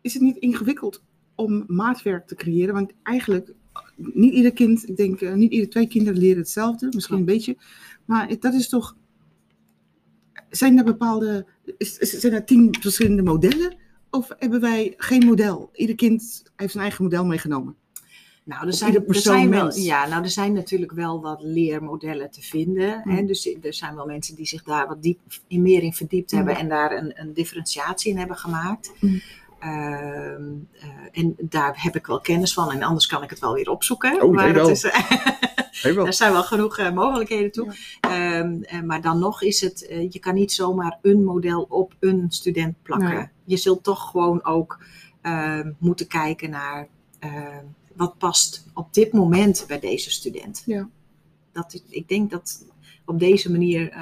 is 0.00 0.14
het 0.14 0.22
niet 0.22 0.36
ingewikkeld 0.36 1.02
om 1.34 1.64
maatwerk 1.66 2.26
te 2.26 2.34
creëren? 2.34 2.74
Want 2.74 2.92
eigenlijk, 3.02 3.52
niet 3.96 4.32
ieder 4.32 4.52
kind, 4.52 4.88
ik 4.88 4.96
denk, 4.96 5.20
uh, 5.20 5.34
niet 5.34 5.52
ieder 5.52 5.68
twee 5.68 5.88
kinderen 5.88 6.18
leren 6.18 6.38
hetzelfde, 6.38 6.88
misschien 6.90 7.16
een 7.16 7.24
beetje. 7.24 7.56
Maar 8.04 8.38
dat 8.40 8.54
is 8.54 8.68
toch, 8.68 8.96
zijn 10.50 10.78
er 10.78 10.84
bepaalde, 10.84 11.46
is, 11.76 11.94
zijn 11.96 12.32
er 12.32 12.44
tien 12.44 12.76
verschillende 12.80 13.22
modellen? 13.22 13.76
Of 14.10 14.30
hebben 14.38 14.60
wij 14.60 14.94
geen 14.96 15.26
model? 15.26 15.70
Ieder 15.72 15.96
kind 15.96 16.42
heeft 16.56 16.72
zijn 16.72 16.84
eigen 16.84 17.04
model 17.04 17.24
meegenomen. 17.24 17.76
Nou, 18.44 18.66
er 18.66 18.72
zijn, 18.72 19.08
er 19.08 19.14
zijn 19.14 19.50
wel, 19.50 19.76
ja, 19.76 20.06
nou, 20.08 20.22
er 20.22 20.30
zijn 20.30 20.52
natuurlijk 20.52 20.92
wel 20.92 21.20
wat 21.20 21.42
leermodellen 21.42 22.30
te 22.30 22.42
vinden. 22.42 23.00
Mm. 23.04 23.14
Hè? 23.14 23.24
Dus 23.24 23.56
er 23.62 23.74
zijn 23.74 23.94
wel 23.94 24.06
mensen 24.06 24.34
die 24.34 24.46
zich 24.46 24.62
daar 24.62 24.86
wat 24.86 25.02
diep, 25.02 25.20
in, 25.48 25.62
meer 25.62 25.82
in 25.82 25.92
verdiept 25.92 26.32
Mm. 26.32 26.38
hebben 26.38 26.56
en 26.56 26.68
daar 26.68 26.92
een, 26.96 27.20
een 27.20 27.32
differentiatie 27.32 28.10
in 28.10 28.18
hebben 28.18 28.36
gemaakt. 28.36 28.92
Mm. 29.00 29.20
Ehm, 29.64 30.42
uh, 30.74 30.88
en 31.12 31.34
daar 31.38 31.82
heb 31.82 31.96
ik 31.96 32.06
wel 32.06 32.20
kennis 32.20 32.52
van 32.52 32.70
en 32.70 32.82
anders 32.82 33.06
kan 33.06 33.22
ik 33.22 33.30
het 33.30 33.38
wel 33.38 33.52
weer 33.52 33.70
opzoeken. 33.70 34.22
Oh, 34.22 34.34
maar 34.34 34.54
het 34.54 34.68
is, 34.68 34.84
er 35.82 36.12
zijn 36.12 36.32
wel 36.32 36.42
genoeg 36.42 36.78
uh, 36.78 36.92
mogelijkheden 36.92 37.52
toe. 37.52 37.74
Ja. 38.00 38.38
Um, 38.38 38.64
uh, 38.72 38.82
maar 38.82 39.00
dan 39.00 39.18
nog 39.18 39.42
is 39.42 39.60
het, 39.60 39.86
uh, 39.90 40.10
je 40.10 40.18
kan 40.18 40.34
niet 40.34 40.52
zomaar 40.52 40.98
een 41.02 41.24
model 41.24 41.66
op 41.68 41.94
een 42.00 42.26
student 42.28 42.82
plakken. 42.82 43.14
Nee. 43.14 43.28
Je 43.44 43.56
zult 43.56 43.82
toch 43.82 44.10
gewoon 44.10 44.44
ook 44.44 44.84
ehm, 45.20 45.72
moeten 45.78 46.06
kijken 46.06 46.50
naar 46.50 46.88
wat 47.96 48.18
past 48.18 48.66
op 48.74 48.94
dit 48.94 49.12
moment 49.12 49.64
bij 49.68 49.78
deze 49.78 50.10
student. 50.10 50.62
Ja. 50.66 50.88
Dat, 51.52 51.82
ik 51.88 52.08
denk 52.08 52.30
dat 52.30 52.64
op 53.04 53.18
deze 53.18 53.50
manier. 53.50 53.92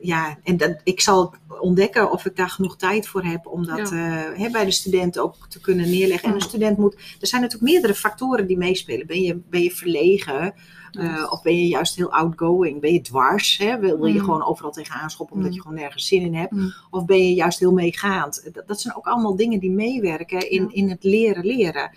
Ja, 0.00 0.38
en 0.42 0.56
dat, 0.56 0.80
ik 0.84 1.00
zal 1.00 1.34
ontdekken 1.60 2.10
of 2.10 2.24
ik 2.24 2.36
daar 2.36 2.50
genoeg 2.50 2.76
tijd 2.76 3.06
voor 3.08 3.22
heb 3.22 3.46
om 3.46 3.66
dat 3.66 3.90
ja. 3.90 4.34
uh, 4.38 4.50
bij 4.52 4.64
de 4.64 4.70
student 4.70 5.18
ook 5.18 5.34
te 5.48 5.60
kunnen 5.60 5.90
neerleggen. 5.90 6.28
En 6.28 6.34
een 6.34 6.40
student 6.40 6.78
moet. 6.78 6.94
Er 7.20 7.26
zijn 7.26 7.42
natuurlijk 7.42 7.70
meerdere 7.70 7.94
factoren 7.94 8.46
die 8.46 8.58
meespelen. 8.58 9.06
Ben 9.06 9.20
je, 9.20 9.40
ben 9.50 9.62
je 9.62 9.70
verlegen? 9.70 10.54
Uh, 10.92 11.26
of 11.30 11.42
ben 11.42 11.56
je 11.56 11.68
juist 11.68 11.96
heel 11.96 12.12
outgoing? 12.12 12.80
Ben 12.80 12.92
je 12.92 13.00
dwars? 13.00 13.58
Hè? 13.58 13.78
Wil, 13.78 13.96
wil 13.98 14.06
je 14.06 14.18
mm. 14.18 14.24
gewoon 14.24 14.44
overal 14.44 14.70
tegenaan 14.70 15.10
schoppen 15.10 15.36
omdat 15.36 15.50
mm. 15.50 15.56
je 15.56 15.62
gewoon 15.62 15.78
nergens 15.78 16.06
zin 16.06 16.22
in 16.22 16.34
hebt? 16.34 16.52
Mm. 16.52 16.72
Of 16.90 17.04
ben 17.04 17.18
je 17.28 17.34
juist 17.34 17.58
heel 17.58 17.72
meegaand? 17.72 18.50
Dat, 18.52 18.68
dat, 18.68 18.80
zijn 18.80 18.96
ook 18.96 19.06
allemaal 19.06 19.36
dingen 19.36 19.60
die 19.60 19.70
meewerken 19.70 20.50
in, 20.50 20.62
ja. 20.62 20.68
in 20.74 20.90
het 20.90 21.04
leren 21.04 21.46
leren. 21.46 21.90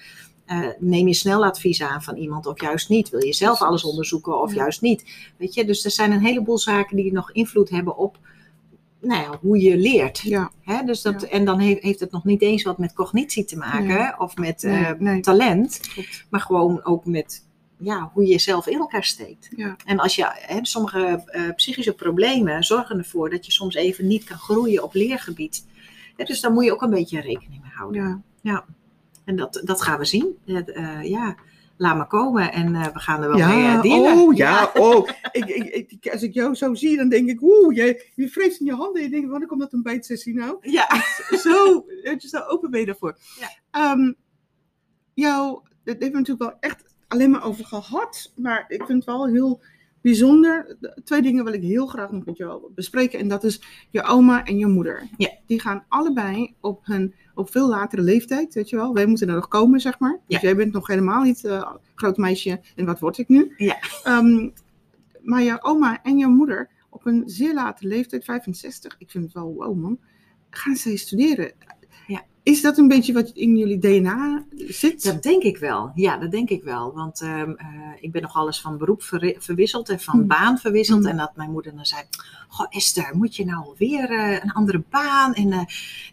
Uh, 0.52 0.68
neem 0.80 1.08
je 1.08 1.14
snel 1.14 1.46
advies 1.46 1.82
aan 1.82 2.04
van 2.04 2.16
iemand 2.16 2.46
of 2.46 2.62
juist 2.62 2.90
niet? 2.90 3.10
Wil 3.10 3.26
je 3.26 3.34
zelf 3.34 3.62
alles 3.62 3.84
onderzoeken 3.84 4.42
of 4.42 4.50
ja. 4.50 4.58
juist 4.58 4.82
niet? 4.82 5.32
Weet 5.38 5.54
je, 5.54 5.66
dus 5.66 5.86
er 5.86 5.92
zijn 5.92 6.12
een 6.12 6.26
heleboel 6.26 6.58
zaken 6.58 6.96
die 6.96 7.12
nog 7.12 7.32
invloed 7.32 7.70
hebben 7.70 7.98
op 7.98 8.20
nou 9.02 9.22
ja, 9.22 9.38
hoe 9.42 9.62
je 9.62 9.78
leert. 9.78 10.20
Ja. 10.20 10.52
Hè, 10.62 10.84
dus 10.84 11.02
dat, 11.02 11.22
ja. 11.22 11.28
En 11.28 11.46
dan 11.46 11.60
heeft, 11.60 11.84
heeft, 11.84 12.00
het 12.00 12.12
nog 12.12 12.24
niet 12.24 12.42
eens 12.42 12.64
wat 12.64 12.78
met 12.78 12.94
cognitie 12.94 13.46
te 13.46 13.58
maken 13.58 13.88
nee. 13.88 14.20
of 14.20 14.38
met 14.38 14.62
nee, 14.64 14.80
uh, 14.82 14.92
nee. 15.00 15.22
talent, 15.22 15.82
maar 16.30 16.42
gewoon 16.42 16.84
ook 16.84 17.06
met 17.06 17.48
ja, 17.78 18.12
hoe 18.14 18.24
je 18.24 18.30
jezelf 18.30 18.68
in 18.68 18.80
elkaar 18.80 19.04
steekt. 19.04 19.50
Ja. 19.56 19.76
En 19.86 20.00
als 20.00 20.16
je 20.16 20.26
hè, 20.32 20.60
sommige 20.62 21.24
uh, 21.32 21.56
psychische 21.56 21.94
problemen 21.94 22.64
zorgen 22.64 22.98
ervoor 22.98 23.30
dat 23.30 23.46
je 23.46 23.52
soms 23.52 23.76
even 23.76 24.08
niet 24.08 24.24
kan 24.24 24.38
groeien 24.38 24.84
op 24.84 24.94
leergebied. 24.94 25.66
Hè, 26.16 26.24
dus 26.24 26.42
daar 26.42 26.52
moet 26.52 26.64
je 26.64 26.72
ook 26.72 26.82
een 26.82 26.90
beetje 26.90 27.22
rekening 27.22 27.62
mee 27.62 27.72
houden. 27.74 28.02
Ja. 28.02 28.22
ja. 28.52 28.66
En 29.30 29.36
dat, 29.36 29.62
dat 29.64 29.82
gaan 29.82 30.00
we 30.00 30.06
zien. 30.06 30.38
Uh, 30.46 31.04
ja. 31.04 31.36
laat 31.78 31.98
maar 31.98 32.08
komen 32.08 32.52
en 32.52 32.76
eh, 32.76 32.88
we 32.94 33.00
gaan 33.00 33.24
er 33.24 33.30
wel 33.30 33.48
mee 33.48 33.58
Ja, 33.58 33.76
uh, 33.76 33.82
dealen. 33.82 34.18
oh 34.18 34.36
ja, 34.36 34.72
oh. 34.74 35.10
Ik, 35.32 35.46
ik, 35.46 35.92
ik, 35.92 36.12
als 36.12 36.22
ik 36.22 36.34
jou 36.34 36.56
zo 36.56 36.74
zie, 36.74 36.98
dan 36.98 37.10
denk 37.10 37.30
ik, 37.30 37.42
oeh, 37.42 37.76
je, 37.76 38.06
je 38.16 38.30
vreest 38.30 38.60
in 38.60 38.66
je 38.66 38.74
handen. 38.74 39.02
Je 39.02 39.10
denkt, 39.10 39.30
wanneer 39.30 39.48
komt 39.48 39.60
dat 39.60 39.74
een 39.74 39.82
bijtsessie 39.82 40.34
nou? 40.34 40.58
Ja. 40.62 40.88
Zo, 41.44 41.86
dat 42.04 42.22
je 42.22 42.28
zo 42.28 42.40
open 42.40 42.72
ben 42.72 42.80
je 42.80 42.86
daarvoor. 42.86 43.18
Ja. 43.40 43.50
Ehm, 43.72 44.14
jou, 45.14 45.54
dat 45.84 45.96
hebben 46.00 46.12
we 46.12 46.18
natuurlijk 46.18 46.52
wel 46.52 46.58
echt 46.60 46.84
alleen 47.08 47.32
maar 47.32 47.44
over 47.44 47.66
gehad. 47.66 48.34
Maar 48.36 48.66
ik 48.68 48.86
vind 48.86 49.06
het 49.06 49.06
wel 49.06 49.28
heel 49.28 49.62
bijzonder. 50.02 50.78
Twee 51.04 51.22
dingen 51.22 51.44
wil 51.44 51.54
ik 51.54 51.62
heel 51.62 51.88
graag 51.88 52.12
nog 52.12 52.26
met 52.26 52.38
jou 52.38 52.72
bespreken. 52.76 53.20
En 53.20 53.28
dat 53.28 53.44
is 53.44 53.62
je 53.90 54.04
oma 54.04 54.46
en 54.46 54.58
je 54.58 54.68
moeder. 54.68 55.10
Ja. 55.18 55.30
Die 55.46 55.60
gaan 55.60 55.86
allebei 55.88 56.56
op 56.60 56.86
hun 56.86 57.16
op 57.36 57.52
veel 57.52 57.68
latere 57.68 58.02
leeftijd, 58.02 58.54
weet 58.54 58.70
je 58.70 58.76
wel. 58.76 58.94
Wij 58.94 59.06
moeten 59.06 59.28
er 59.28 59.36
nog 59.36 59.48
komen, 59.48 59.80
zeg 59.80 60.00
maar. 60.00 60.20
Dus 60.28 60.42
jij 60.42 60.56
bent 60.56 60.74
nog 60.74 60.88
helemaal 60.88 61.24
niet 61.24 61.44
uh, 61.44 61.72
groot 61.96 62.18
meisje. 62.18 62.62
En 62.76 62.86
wat 62.86 63.00
word 63.00 63.18
ik 63.18 63.28
nu? 63.28 63.54
Ja. 63.58 63.78
Ehm, 64.04 64.50
maar 65.22 65.44
jouw 65.44 65.62
oma 65.62 66.04
en 66.04 66.18
jouw 66.18 66.30
moeder 66.30 66.70
op 66.90 67.06
een 67.06 67.24
zeer 67.26 67.54
late 67.54 67.88
leeftijd, 67.88 68.24
65, 68.24 68.96
ik 68.98 69.10
vind 69.10 69.24
het 69.24 69.34
wel 69.34 69.54
wow 69.54 69.76
man, 69.76 70.00
gaan 70.50 70.76
zij 70.76 70.96
studeren. 70.96 71.52
Ja. 72.08 72.26
Is 72.50 72.62
dat 72.62 72.78
een 72.78 72.88
beetje 72.88 73.14
wat 73.14 73.30
in 73.30 73.58
jullie 73.58 73.80
DNA 73.80 74.44
zit? 74.68 75.04
Dat 75.04 75.24
denk 75.24 75.44
ik 75.44 75.58
wel. 75.58 75.92
Ja, 75.96 76.18
dat 76.18 76.32
denk 76.32 76.50
ik 76.50 76.64
wel. 76.64 76.94
Want 76.94 77.22
um, 77.22 77.50
uh, 77.50 77.58
ik 78.00 78.12
ben 78.12 78.22
nog 78.22 78.36
alles 78.36 78.62
van 78.62 78.78
beroep 78.78 79.04
ver 79.04 79.36
verwisseld 79.38 79.90
en 79.90 80.00
van 80.00 80.20
Mm. 80.20 80.28
baan 80.28 80.58
verwisseld. 80.58 81.02
Mm. 81.02 81.08
En 81.08 81.18
dat 81.18 81.36
mijn 81.36 81.52
moeder 81.52 81.76
dan 81.76 81.86
zei: 81.86 82.02
Goh, 82.48 82.66
Esther, 82.70 83.12
moet 83.14 83.36
je 83.36 83.46
nou 83.46 83.66
alweer 83.66 84.12
uh, 84.12 84.44
een 84.44 84.52
andere 84.52 84.84
baan? 84.90 85.34
En 85.34 85.48
uh, 85.48 85.62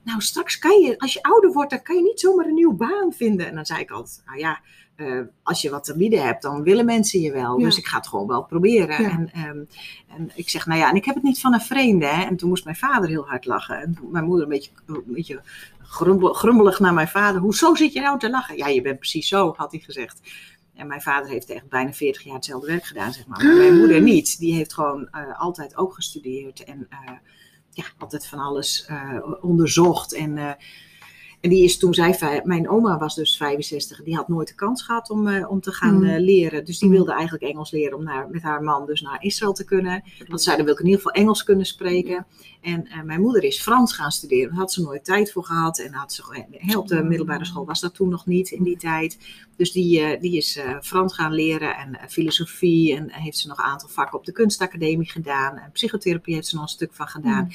nou, 0.05 0.21
straks 0.21 0.59
kan 0.59 0.81
je, 0.81 0.99
als 0.99 1.13
je 1.13 1.23
ouder 1.23 1.53
wordt, 1.53 1.71
dan 1.71 1.83
kan 1.83 1.97
je 1.97 2.03
niet 2.03 2.21
zomaar 2.21 2.47
een 2.47 2.55
nieuwe 2.55 2.75
baan 2.75 3.13
vinden. 3.13 3.47
En 3.47 3.55
dan 3.55 3.67
zei 3.67 3.81
ik 3.81 3.91
altijd: 3.91 4.23
Nou 4.27 4.39
ja. 4.39 4.61
Uh, 4.97 5.21
als 5.43 5.63
je 5.63 5.71
wat 5.71 5.85
te 5.85 5.97
bieden 5.97 6.23
hebt, 6.23 6.43
dan 6.43 6.63
willen 6.63 6.85
mensen 6.85 7.21
je 7.21 7.33
wel. 7.33 7.59
Ja. 7.59 7.65
Dus 7.65 7.79
ik 7.79 7.87
ga 7.87 7.97
het 7.97 8.09
gewoon 8.09 8.27
wel 8.27 8.45
proberen. 8.45 9.03
Ja. 9.03 9.11
En, 9.11 9.49
um, 9.49 9.69
en 10.09 10.31
ik 10.35 10.49
zeg, 10.49 10.67
nou 10.67 10.81
ja, 10.81 10.91
en 10.91 10.97
ik 10.97 11.05
heb 11.05 11.15
het 11.15 11.25
niet 11.25 11.41
van 11.41 11.55
een 11.55 11.61
vreemde. 11.61 12.07
Hè? 12.07 12.25
En 12.25 12.37
toen 12.37 12.49
moest 12.49 12.65
mijn 12.65 12.77
vader 12.77 13.09
heel 13.09 13.27
hard 13.27 13.45
lachen. 13.45 13.81
En 13.81 13.99
mijn 14.11 14.25
moeder 14.25 14.45
een 14.45 14.51
beetje, 14.53 14.71
een 14.87 15.03
beetje 15.07 15.41
grumbel, 15.79 16.33
grumbelig 16.33 16.79
naar 16.79 16.95
mijn 16.95 17.09
vader. 17.09 17.41
Hoezo 17.41 17.75
zit 17.75 17.93
je 17.93 18.01
nou 18.01 18.19
te 18.19 18.31
lachen? 18.31 18.57
Ja, 18.57 18.67
je 18.69 18.83
bent 18.83 18.99
precies 18.99 19.29
zo, 19.29 19.55
had 19.57 19.71
hij 19.71 19.81
gezegd. 19.81 20.21
En 20.75 20.87
mijn 20.87 21.03
vader 21.03 21.31
heeft 21.31 21.51
echt 21.51 21.69
bijna 21.69 21.93
40 21.93 22.23
jaar 22.23 22.35
hetzelfde 22.35 22.67
werk 22.67 22.85
gedaan, 22.85 23.13
zeg 23.13 23.27
maar. 23.27 23.45
Maar 23.45 23.57
mijn 23.57 23.79
moeder 23.81 24.03
niet. 24.03 24.39
Die 24.39 24.55
heeft 24.55 24.75
gewoon 24.75 25.09
uh, 25.13 25.41
altijd 25.41 25.77
ook 25.77 25.95
gestudeerd. 25.95 26.65
En 26.65 26.87
uh, 26.91 27.11
ja, 27.71 27.85
altijd 27.99 28.27
van 28.27 28.39
alles 28.39 28.91
onderzocht. 29.41 30.15
En 30.15 30.57
en 31.41 31.51
die 31.51 31.65
is 31.65 31.79
toen 31.79 31.95
zij, 31.95 32.41
mijn 32.45 32.69
oma 32.69 32.99
was 32.99 33.15
dus 33.15 33.37
65, 33.37 34.03
die 34.03 34.15
had 34.15 34.29
nooit 34.29 34.49
de 34.49 34.55
kans 34.55 34.83
gehad 34.83 35.11
om, 35.11 35.27
uh, 35.27 35.51
om 35.51 35.61
te 35.61 35.73
gaan 35.73 36.05
uh, 36.05 36.19
leren. 36.19 36.65
Dus 36.65 36.79
die 36.79 36.91
wilde 36.91 37.13
eigenlijk 37.13 37.45
Engels 37.45 37.71
leren 37.71 37.97
om 37.97 38.05
naar, 38.05 38.29
met 38.31 38.43
haar 38.43 38.63
man 38.63 38.87
dus 38.87 39.01
naar 39.01 39.23
Israël 39.23 39.53
te 39.53 39.65
kunnen. 39.65 40.03
Want 40.29 40.43
zij 40.43 40.57
wil 40.57 40.73
ik 40.73 40.79
in 40.79 40.85
ieder 40.85 41.01
geval 41.01 41.23
Engels 41.23 41.43
kunnen 41.43 41.67
spreken. 41.67 42.27
En 42.61 42.87
uh, 42.87 43.03
mijn 43.03 43.21
moeder 43.21 43.45
is 43.45 43.63
Frans 43.63 43.95
gaan 43.95 44.11
studeren. 44.11 44.49
Daar 44.49 44.59
had 44.59 44.73
ze 44.73 44.83
nooit 44.83 45.05
tijd 45.05 45.33
voor 45.33 45.45
gehad. 45.45 45.79
En 45.79 45.93
had 45.93 46.13
ze, 46.13 46.47
he, 46.51 46.79
op 46.79 46.89
de 46.89 47.03
middelbare 47.03 47.45
school 47.45 47.65
was 47.65 47.81
dat 47.81 47.95
toen 47.95 48.09
nog 48.09 48.27
niet 48.27 48.51
in 48.51 48.63
die 48.63 48.77
tijd. 48.77 49.19
Dus 49.57 49.73
die, 49.73 50.19
die 50.19 50.37
is 50.37 50.61
Frans 50.81 51.15
gaan 51.15 51.33
leren 51.33 51.77
en 51.77 51.99
filosofie. 52.09 52.97
En 52.97 53.11
heeft 53.11 53.39
ze 53.39 53.49
nog 53.49 53.59
een 53.59 53.65
aantal 53.65 53.89
vakken 53.89 54.19
op 54.19 54.25
de 54.25 54.33
kunstacademie 54.33 55.11
gedaan. 55.11 55.57
En 55.57 55.71
psychotherapie 55.73 56.35
heeft 56.35 56.47
ze 56.47 56.55
nog 56.55 56.65
een 56.65 56.71
stuk 56.71 56.95
van 56.95 57.09
gedaan. 57.09 57.45
Mm. 57.45 57.51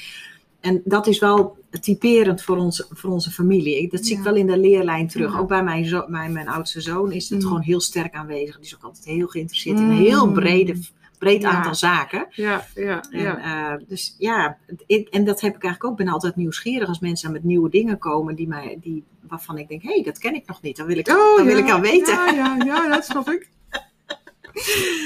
En 0.62 0.82
dat 0.84 1.06
is 1.06 1.18
wel 1.18 1.56
typerend 1.80 2.42
voor, 2.42 2.56
ons, 2.56 2.86
voor 2.90 3.10
onze 3.10 3.30
familie. 3.30 3.88
Dat 3.90 4.04
zie 4.06 4.12
Ja. 4.12 4.18
ik 4.18 4.24
wel 4.24 4.34
in 4.36 4.46
de 4.46 4.58
leerlijn 4.58 5.08
terug. 5.08 5.32
Ja. 5.32 5.38
Ook 5.38 5.48
bij 5.48 5.62
mijn, 5.62 5.84
zo, 5.84 6.04
mijn, 6.08 6.32
mijn 6.32 6.48
oudste 6.48 6.80
zoon 6.80 7.12
is 7.12 7.28
het 7.28 7.40
Mm. 7.40 7.46
gewoon 7.46 7.62
heel 7.62 7.80
sterk 7.80 8.14
aanwezig. 8.14 8.56
Die 8.56 8.64
is 8.64 8.74
ook 8.74 8.82
altijd 8.82 9.04
heel 9.04 9.26
geïnteresseerd 9.26 9.78
in 9.78 9.84
Mm. 9.84 9.90
een 9.90 9.96
heel 9.96 10.32
brede, 10.32 10.74
breed 11.18 11.42
Ja. 11.42 11.50
aantal 11.50 11.74
zaken. 11.74 12.26
Ja, 12.30 12.66
ja, 12.74 13.02
En, 13.10 13.38
eh, 13.38 13.74
dus 13.88 14.14
ja, 14.18 14.56
ik, 14.86 15.08
en 15.08 15.24
dat 15.24 15.40
heb 15.40 15.54
ik 15.56 15.62
eigenlijk 15.62 15.84
ook. 15.84 15.98
Ik 15.98 16.04
ben 16.04 16.14
altijd 16.14 16.36
nieuwsgierig 16.36 16.88
als 16.88 17.00
mensen 17.00 17.32
met 17.32 17.44
nieuwe 17.44 17.70
dingen 17.70 17.98
komen 17.98 18.34
die 18.34 18.48
mij, 18.48 18.78
die, 18.80 19.04
waarvan 19.28 19.58
ik 19.58 19.68
denk, 19.68 19.82
hé, 19.82 19.92
hey, 19.94 20.02
dat 20.02 20.18
ken 20.18 20.34
ik 20.34 20.46
nog 20.46 20.62
niet. 20.62 20.76
Dan 20.76 20.86
wil 20.86 20.98
ik, 20.98 21.08
Oh, 21.08 21.36
dan 21.36 21.46
wil 21.46 21.58
ik 21.58 21.70
aan 21.70 21.80
weten. 21.80 22.14
Ja, 22.14 22.30
ja, 22.30 22.56
ja, 22.64 22.88
dat 22.88 23.04
snap 23.04 23.28
ik. 23.30 23.48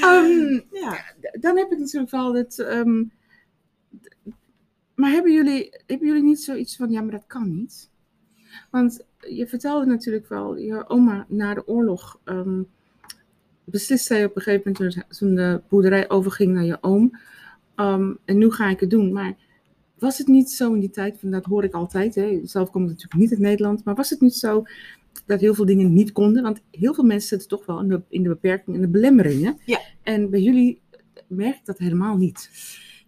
Ehm, 0.01 0.59
Ja. 0.71 0.97
dan 1.39 1.57
heb 1.57 1.71
ik 1.71 1.77
natuurlijk 1.79 2.11
wel 2.11 2.35
het. 2.35 2.59
ehm, 2.59 3.03
maar 5.07 5.15
hebben 5.15 5.33
jullie, 5.33 5.69
hebben 5.85 6.07
jullie 6.07 6.23
niet 6.23 6.41
zoiets 6.41 6.75
van, 6.75 6.91
ja, 6.91 7.01
maar 7.01 7.11
dat 7.11 7.27
kan 7.27 7.55
niet? 7.55 7.89
Want 8.71 9.05
je 9.29 9.47
vertelde 9.47 9.85
natuurlijk 9.85 10.29
wel, 10.29 10.57
je 10.57 10.89
oma 10.89 11.25
na 11.29 11.53
de 11.53 11.67
oorlog 11.67 12.19
beslist 13.63 14.05
zij 14.05 14.25
op 14.25 14.35
een 14.35 14.41
gegeven 14.41 14.71
moment 14.73 15.17
toen, 15.17 15.35
de 15.35 15.61
boerderij 15.69 16.09
overging 16.09 16.53
naar 16.53 16.63
je 16.63 16.77
oom. 16.81 17.19
ehm, 17.75 18.13
en 18.25 18.37
nu 18.37 18.51
ga 18.51 18.69
ik 18.69 18.79
het 18.79 18.89
doen. 18.89 19.13
Maar 19.13 19.35
was 19.97 20.17
het 20.17 20.27
niet 20.27 20.51
zo 20.51 20.73
in 20.73 20.79
die 20.79 20.89
tijd, 20.89 21.19
van 21.19 21.31
dat 21.31 21.45
hoor 21.45 21.63
ik 21.63 21.73
altijd, 21.73 22.15
hè, 22.15 22.39
zelf 22.43 22.69
kom 22.69 22.83
ik 22.83 22.87
natuurlijk 22.87 23.21
niet 23.21 23.31
uit 23.31 23.39
Nederland, 23.39 23.83
maar 23.83 23.95
was 23.95 24.09
het 24.09 24.21
niet 24.21 24.35
zo 24.35 24.63
dat 25.25 25.39
heel 25.39 25.53
veel 25.53 25.65
dingen 25.65 25.93
niet 25.93 26.11
konden? 26.11 26.43
Want 26.43 26.61
heel 26.71 26.93
veel 26.93 27.03
mensen 27.03 27.29
zitten 27.29 27.47
toch 27.47 27.65
wel 27.65 27.81
in 27.81 27.87
de, 27.87 28.01
in 28.09 28.23
de 28.23 28.29
beperkingen 28.29 28.79
en 28.79 28.85
de 28.85 28.91
belemmeringen. 28.91 29.57
Ja. 29.65 29.79
En 30.03 30.29
bij 30.29 30.41
jullie 30.41 30.81
merk 31.27 31.55
ik 31.55 31.65
dat 31.65 31.77
helemaal 31.77 32.17
niet. 32.17 32.49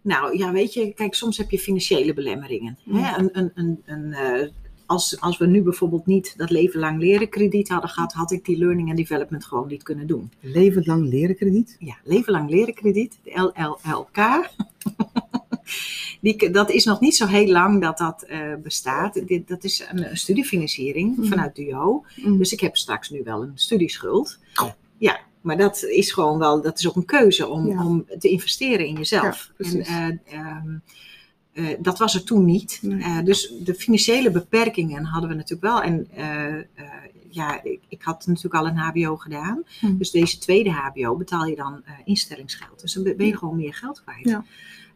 Nou 0.02 0.38
ja, 0.38 0.52
weet 0.52 0.74
je, 0.74 0.92
kijk, 0.92 1.14
soms 1.14 1.36
heb 1.36 1.50
je 1.50 1.58
financiële 1.58 2.14
belemmeringen. 2.14 2.78
Mm. 2.84 2.96
Hè? 2.96 3.18
Een, 3.18 3.28
een, 3.32 3.50
een, 3.54 3.82
een, 3.84 4.12
eh, 4.12 4.48
als, 4.86 5.20
als 5.20 5.38
we 5.38 5.46
nu 5.46 5.62
bijvoorbeeld 5.62 6.06
niet 6.06 6.34
dat 6.36 6.50
leven 6.50 6.80
lang 6.80 7.00
leren 7.00 7.28
krediet 7.28 7.68
hadden 7.68 7.90
gehad, 7.90 8.12
had 8.12 8.30
ik 8.30 8.44
die 8.44 8.58
learning 8.58 8.88
and 8.88 8.96
development 8.96 9.44
gewoon 9.44 9.68
niet 9.68 9.82
kunnen 9.82 10.06
doen. 10.06 10.32
Leven 10.40 10.82
lang 10.84 11.08
leren 11.08 11.36
krediet. 11.36 11.76
Ja, 11.78 11.96
leven 12.04 12.32
lang 12.32 12.50
leren 12.50 12.74
krediet, 12.74 13.18
de 13.22 13.52
LLLK. 13.52 14.48
Die, 16.20 16.50
dat 16.50 16.70
is 16.70 16.84
nog 16.84 17.00
niet 17.00 17.16
zo 17.16 17.26
heel 17.26 17.46
lang 17.46 17.80
dat 17.82 17.98
dat 17.98 18.22
eh, 18.22 18.54
bestaat. 18.62 19.26
Dit, 19.26 19.48
dat 19.48 19.64
is 19.64 19.86
een, 19.90 20.10
een 20.10 20.16
studiefinanciering 20.16 21.16
Mhm. 21.16 21.28
vanuit 21.28 21.56
DUO. 21.56 22.04
Mm. 22.16 22.38
Dus 22.38 22.52
ik 22.52 22.60
heb 22.60 22.76
straks 22.76 23.10
nu 23.10 23.22
wel 23.24 23.42
een 23.42 23.52
studieschuld. 23.54 24.38
Oh. 24.62 24.70
Ja, 24.98 25.20
maar 25.40 25.56
dat 25.56 25.82
is 25.82 26.12
gewoon 26.12 26.38
wel, 26.38 26.62
dat 26.62 26.78
is 26.78 26.88
ook 26.88 26.96
een 26.96 27.04
keuze 27.04 27.48
om, 27.48 27.66
Ja. 27.66 27.86
om 27.86 28.04
te 28.18 28.28
investeren 28.28 28.86
in 28.86 28.94
jezelf. 28.94 29.52
Ja, 29.58 29.70
en, 29.70 29.84
eh, 30.24 30.38
ehm, 30.38 30.68
eh, 31.52 31.76
dat 31.78 31.98
was 31.98 32.14
er 32.14 32.24
toen 32.24 32.44
niet. 32.44 32.78
Nee. 32.82 33.02
Eh, 33.02 33.24
dus 33.24 33.52
de 33.60 33.74
financiële 33.74 34.30
beperkingen 34.30 35.04
hadden 35.04 35.30
we 35.30 35.36
natuurlijk 35.36 35.62
wel. 35.62 35.82
En 35.82 36.08
ja, 37.32 37.62
ik, 37.62 37.80
ik 37.88 38.02
had 38.02 38.26
natuurlijk 38.26 38.54
al 38.54 38.66
een 38.66 38.76
HBO 38.76 39.16
gedaan. 39.16 39.62
Hm. 39.80 39.96
Dus 39.96 40.10
deze 40.10 40.38
tweede 40.38 40.70
HBO 40.70 41.16
betaal 41.16 41.44
je 41.44 41.56
dan 41.56 41.82
instellingsgeld. 42.04 42.80
Dus 42.80 42.92
dan 42.92 43.02
ben 43.02 43.14
je 43.18 43.26
Ja. 43.26 43.36
gewoon 43.36 43.56
meer 43.56 43.74
geld 43.74 44.02
kwijt. 44.02 44.38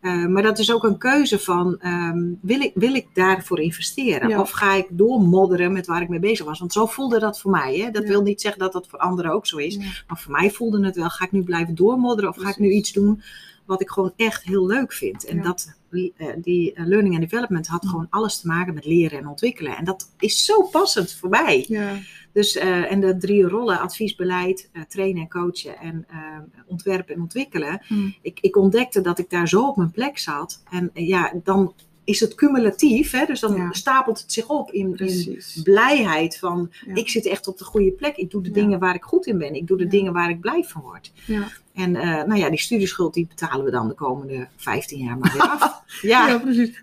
Eh, 0.04 0.26
maar 0.26 0.42
dat 0.42 0.58
is 0.58 0.72
ook 0.72 0.84
een 0.84 0.98
keuze 0.98 1.38
van, 1.38 1.80
ehm, 1.80 2.22
wil, 2.40 2.60
ik, 2.60 2.70
wil 2.74 2.94
ik 2.94 3.06
daarvoor 3.12 3.60
investeren? 3.60 4.28
Ja. 4.28 4.40
Of 4.40 4.50
ga 4.50 4.74
ik 4.74 4.86
doormodderen 4.90 5.72
met 5.72 5.86
waar 5.86 6.02
ik 6.02 6.08
mee 6.08 6.18
bezig 6.18 6.46
was? 6.46 6.58
Want 6.58 6.72
zo 6.72 6.86
voelde 6.86 7.18
dat 7.18 7.40
voor 7.40 7.50
mij. 7.50 7.76
Hè? 7.76 7.90
Dat 7.90 8.02
Ja. 8.02 8.08
wil 8.08 8.22
niet 8.22 8.40
zeggen 8.40 8.60
dat 8.60 8.72
dat 8.72 8.86
voor 8.88 8.98
anderen 8.98 9.32
ook 9.32 9.46
zo 9.46 9.56
is. 9.56 9.74
Ja. 9.74 9.80
Maar 10.08 10.18
voor 10.18 10.32
mij 10.32 10.50
voelde 10.50 10.84
het 10.84 10.96
wel, 10.96 11.08
ga 11.08 11.24
ik 11.24 11.32
nu 11.32 11.42
blijven 11.42 11.74
doormodderen? 11.74 12.30
Of 12.30 12.36
ga 12.36 12.48
ik 12.48 12.58
nu 12.58 12.70
iets 12.70 12.92
doen 12.92 13.22
wat 13.66 13.80
ik 13.80 13.88
gewoon 13.90 14.12
echt 14.16 14.42
heel 14.42 14.66
leuk 14.66 14.92
vind? 14.92 15.24
En 15.24 15.42
dat, 15.42 15.74
eh, 15.90 16.26
die 16.36 16.72
eh, 16.72 16.86
learning 16.86 17.14
and 17.14 17.30
development 17.30 17.66
had 17.66 17.86
gewoon 17.86 18.06
alles 18.10 18.40
te 18.40 18.46
maken 18.46 18.74
met 18.74 18.84
leren 18.86 19.18
en 19.18 19.28
ontwikkelen. 19.28 19.76
En 19.76 19.84
dat 19.84 20.10
is 20.18 20.44
zo 20.44 20.62
passend 20.62 21.12
voor 21.12 21.28
mij. 21.28 21.64
Ja. 21.68 21.92
Dus, 22.34 22.56
eh, 22.56 22.92
en 22.92 23.00
de 23.00 23.16
drie 23.16 23.42
rollen, 23.48 23.80
advies, 23.80 24.14
beleid, 24.14 24.68
eh, 24.72 24.82
trainen 24.82 25.22
en 25.22 25.28
coachen 25.28 25.78
en 25.78 26.04
eh, 26.08 26.18
ontwerpen 26.66 27.14
en 27.14 27.20
ontwikkelen. 27.20 27.82
Hm. 27.86 28.08
Ik, 28.22 28.38
ik 28.40 28.56
ontdekte 28.56 29.00
dat 29.00 29.18
ik 29.18 29.30
daar 29.30 29.48
zo 29.48 29.66
op 29.68 29.76
mijn 29.76 29.90
plek 29.90 30.18
zat. 30.18 30.62
En 30.70 30.90
ja, 30.94 31.32
dan 31.44 31.72
is 32.04 32.20
het 32.20 32.34
cumulatief. 32.34 33.10
Hè? 33.10 33.24
Dus 33.26 33.40
dan 33.40 33.56
Ja. 33.56 33.72
stapelt 33.72 34.20
het 34.20 34.32
zich 34.32 34.48
op 34.48 34.70
in, 34.72 34.80
in 34.86 34.92
Precies. 34.92 35.60
blijheid 35.62 36.38
van... 36.38 36.70
Ja. 36.86 36.94
ik 36.94 37.08
zit 37.08 37.26
echt 37.26 37.46
op 37.48 37.58
de 37.58 37.64
goede 37.64 37.90
plek. 37.92 38.16
Ik 38.16 38.30
doe 38.30 38.42
de 38.42 38.48
Ja. 38.48 38.54
dingen 38.54 38.78
waar 38.78 38.94
ik 38.94 39.02
goed 39.02 39.26
in 39.26 39.38
ben. 39.38 39.54
Ik 39.54 39.66
doe 39.66 39.78
de 39.78 39.86
dingen 39.86 40.12
waar 40.12 40.30
ik 40.30 40.40
blij 40.40 40.64
van 40.64 40.82
word. 40.82 41.12
Ja. 41.26 41.48
En 41.74 41.92
nou 41.92 42.36
ja, 42.36 42.48
die 42.50 42.58
studieschuld 42.58 43.14
die 43.14 43.26
betalen 43.26 43.64
we 43.64 43.70
dan 43.70 43.88
de 43.88 43.94
komende 43.94 44.48
15 44.56 44.98
jaar 45.04 45.18
maar 45.18 45.32
weer 45.32 45.42
af. 45.42 45.82
ja, 46.02 46.26
Ja, 46.26 46.28
ja. 46.28 46.38
precies. 46.38 46.80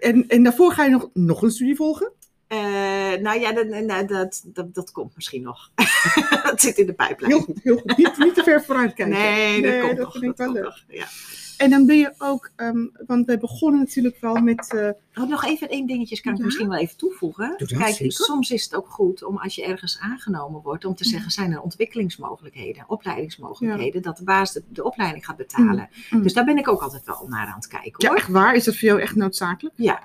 En, 0.00 0.28
en 0.28 0.42
daarvoor 0.42 0.72
ga 0.72 0.84
je 0.84 0.90
nog, 0.90 1.08
nog 1.12 1.42
een 1.42 1.50
studie 1.50 1.76
volgen? 1.76 2.12
Eh, 2.54 3.20
nou 3.22 3.40
ja, 3.40 3.52
dat, 3.52 3.88
dat, 3.88 4.08
dat, 4.08 4.42
dat, 4.44 4.74
dat 4.74 4.92
komt 4.92 5.14
misschien 5.14 5.42
nog. 5.42 5.70
dat 6.42 6.60
zit 6.60 6.78
in 6.78 6.86
de 6.86 6.92
pijplijn. 6.92 7.32
Heel 7.32 7.40
goed, 7.40 7.60
heel 7.62 7.76
goed. 7.78 7.96
Niet, 7.96 8.18
niet 8.18 8.34
te 8.34 8.42
ver 8.42 8.64
vooruit 8.64 8.94
kijken. 8.94 9.14
Nee, 9.18 9.62
dat 9.62 9.80
komt 9.80 9.96
dat 9.96 10.04
nog. 10.06 10.12
vind 10.18 10.24
ik 10.32 10.36
wel 10.36 10.52
leuk. 10.52 10.84
Ja. 10.88 11.06
En 11.56 11.70
dan 11.70 11.86
ben 11.86 11.96
je 11.98 12.12
ook, 12.18 12.50
ehm, 12.56 12.86
want 13.06 13.26
wij 13.26 13.38
begonnen 13.38 13.80
natuurlijk 13.80 14.16
wel 14.20 14.34
met. 14.34 14.72
eh, 14.74 15.22
Oh, 15.22 15.28
nog 15.28 15.44
even 15.44 15.68
één 15.68 15.86
dingetje 15.86 16.20
kan 16.20 16.32
ik 16.32 16.38
Ja? 16.38 16.44
misschien 16.44 16.68
wel 16.68 16.78
even 16.78 16.96
toevoegen. 16.96 17.54
Doe 17.56 17.68
dat, 17.68 17.78
Kijk, 17.78 17.94
zeker. 17.94 18.12
soms 18.12 18.50
is 18.50 18.64
het 18.64 18.74
ook 18.74 18.88
goed 18.88 19.24
om 19.24 19.36
als 19.38 19.54
je 19.54 19.64
ergens 19.64 19.98
aangenomen 20.00 20.62
wordt, 20.62 20.84
om 20.84 20.94
te 20.94 21.04
zeggen, 21.04 21.30
zijn 21.30 21.52
er 21.52 21.60
ontwikkelingsmogelijkheden, 21.60 22.84
opleidingsmogelijkheden, 22.86 24.02
dat 24.02 24.16
de 24.16 24.24
baas 24.24 24.52
de, 24.52 24.62
de 24.68 24.84
opleiding 24.84 25.24
gaat 25.24 25.36
betalen. 25.36 25.88
Mm. 26.10 26.22
Dus 26.22 26.32
daar 26.32 26.44
ben 26.44 26.58
ik 26.58 26.68
ook 26.68 26.80
altijd 26.82 27.04
wel 27.04 27.26
naar 27.28 27.46
aan 27.46 27.54
het 27.54 27.66
kijken 27.66 27.92
ja, 27.96 28.08
hoor. 28.08 28.16
echt 28.16 28.28
waar? 28.28 28.54
Is 28.54 28.64
dat 28.64 28.74
voor 28.76 28.88
jou 28.88 29.00
echt 29.00 29.14
noodzakelijk? 29.16 29.74
Ja. 29.78 30.00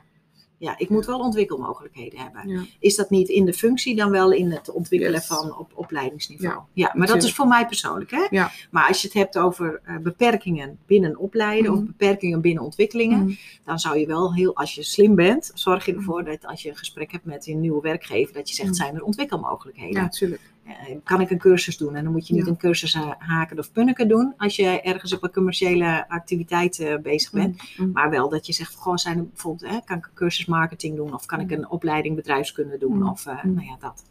Ja, 0.60 0.78
ik 0.78 0.90
moet 0.90 1.06
wel 1.06 1.20
ontwikkelmogelijkheden 1.20 2.20
hebben. 2.20 2.50
Ja. 2.50 2.62
Is 2.80 2.96
dat 2.96 3.10
niet 3.10 3.30
in 3.30 3.46
de 3.46 3.54
functie, 3.54 3.96
dan 3.96 4.10
wel 4.12 4.32
in 4.32 4.52
het 4.52 4.72
ontwikkelen 4.72 5.14
Yes. 5.20 5.26
van 5.28 5.58
op 5.58 5.72
opleidingsniveau? 5.76 6.54
Ja, 6.54 6.66
Ja, 6.74 6.92
maar 6.96 7.08
dat 7.08 7.24
is 7.24 7.34
voor 7.34 7.48
mij 7.48 7.66
persoonlijk. 7.66 8.12
Hè? 8.12 8.28
Ja. 8.30 8.52
Maar 8.72 8.88
als 8.88 9.02
je 9.02 9.08
het 9.08 9.16
hebt 9.16 9.38
over 9.38 9.82
eh, 9.84 9.98
beperkingen 9.98 10.80
binnen 10.86 11.18
opleiden 11.18 11.72
Mhm. 11.72 11.82
of 11.82 11.88
beperkingen 11.88 12.42
binnen 12.42 12.64
ontwikkelingen, 12.64 13.20
Mm. 13.20 13.38
dan 13.64 13.80
zou 13.80 13.98
je 14.00 14.06
wel 14.06 14.34
heel, 14.34 14.56
als 14.56 14.76
je 14.76 14.84
slim 14.84 15.16
bent, 15.16 15.52
zorg 15.54 15.86
je 15.86 15.92
Mhm. 15.92 16.00
ervoor 16.00 16.24
dat 16.24 16.46
als 16.46 16.62
je 16.62 16.70
een 16.70 16.76
gesprek 16.78 17.12
hebt 17.12 17.26
met 17.26 17.48
een 17.48 17.60
nieuwe 17.60 17.82
werkgever, 17.82 18.34
dat 18.34 18.50
je 18.50 18.56
zegt, 18.56 18.68
Mhm. 18.70 18.78
zijn 18.78 18.96
er 18.96 19.04
ontwikkelmogelijkheden? 19.04 19.94
Ja, 19.96 20.02
natuurlijk. 20.02 20.42
Eh, 20.70 20.96
kan 21.04 21.22
ik 21.22 21.30
een 21.30 21.38
cursus 21.38 21.78
doen? 21.78 21.96
En 21.96 22.04
dan 22.04 22.12
moet 22.14 22.28
je 22.28 22.34
niet 22.34 22.46
Ja. 22.46 22.50
een 22.52 22.58
cursus 22.58 22.94
haken 23.18 23.60
of 23.60 23.72
punniken 23.72 24.08
doen 24.08 24.34
als 24.38 24.56
je 24.56 24.82
ergens 24.82 25.14
op 25.14 25.24
een 25.24 25.32
commerciële 25.32 26.06
activiteit 26.10 26.80
eh, 26.80 26.98
bezig 26.98 27.32
bent. 27.32 27.62
Mm. 27.78 27.92
Maar 27.92 28.10
wel 28.10 28.30
dat 28.30 28.46
je 28.48 28.54
zegt, 28.54 28.76
gewoon 28.76 29.00
zijn 29.00 29.18
er 29.18 29.28
bijvoorbeeld, 29.28 29.72
hè, 29.72 29.80
kan 29.86 29.98
ik 29.98 30.06
een 30.06 30.14
cursus 30.14 30.46
marketing 30.46 30.96
doen 30.96 31.14
of 31.14 31.26
kan 31.26 31.40
ik 31.40 31.52
een 31.52 31.70
opleiding 31.70 32.16
bedrijfskunde 32.16 32.78
doen 32.78 32.96
Mm. 32.96 33.08
of 33.10 33.26
eh, 33.26 33.44
nou 33.44 33.66
ja, 33.66 33.76
dat. 33.80 34.04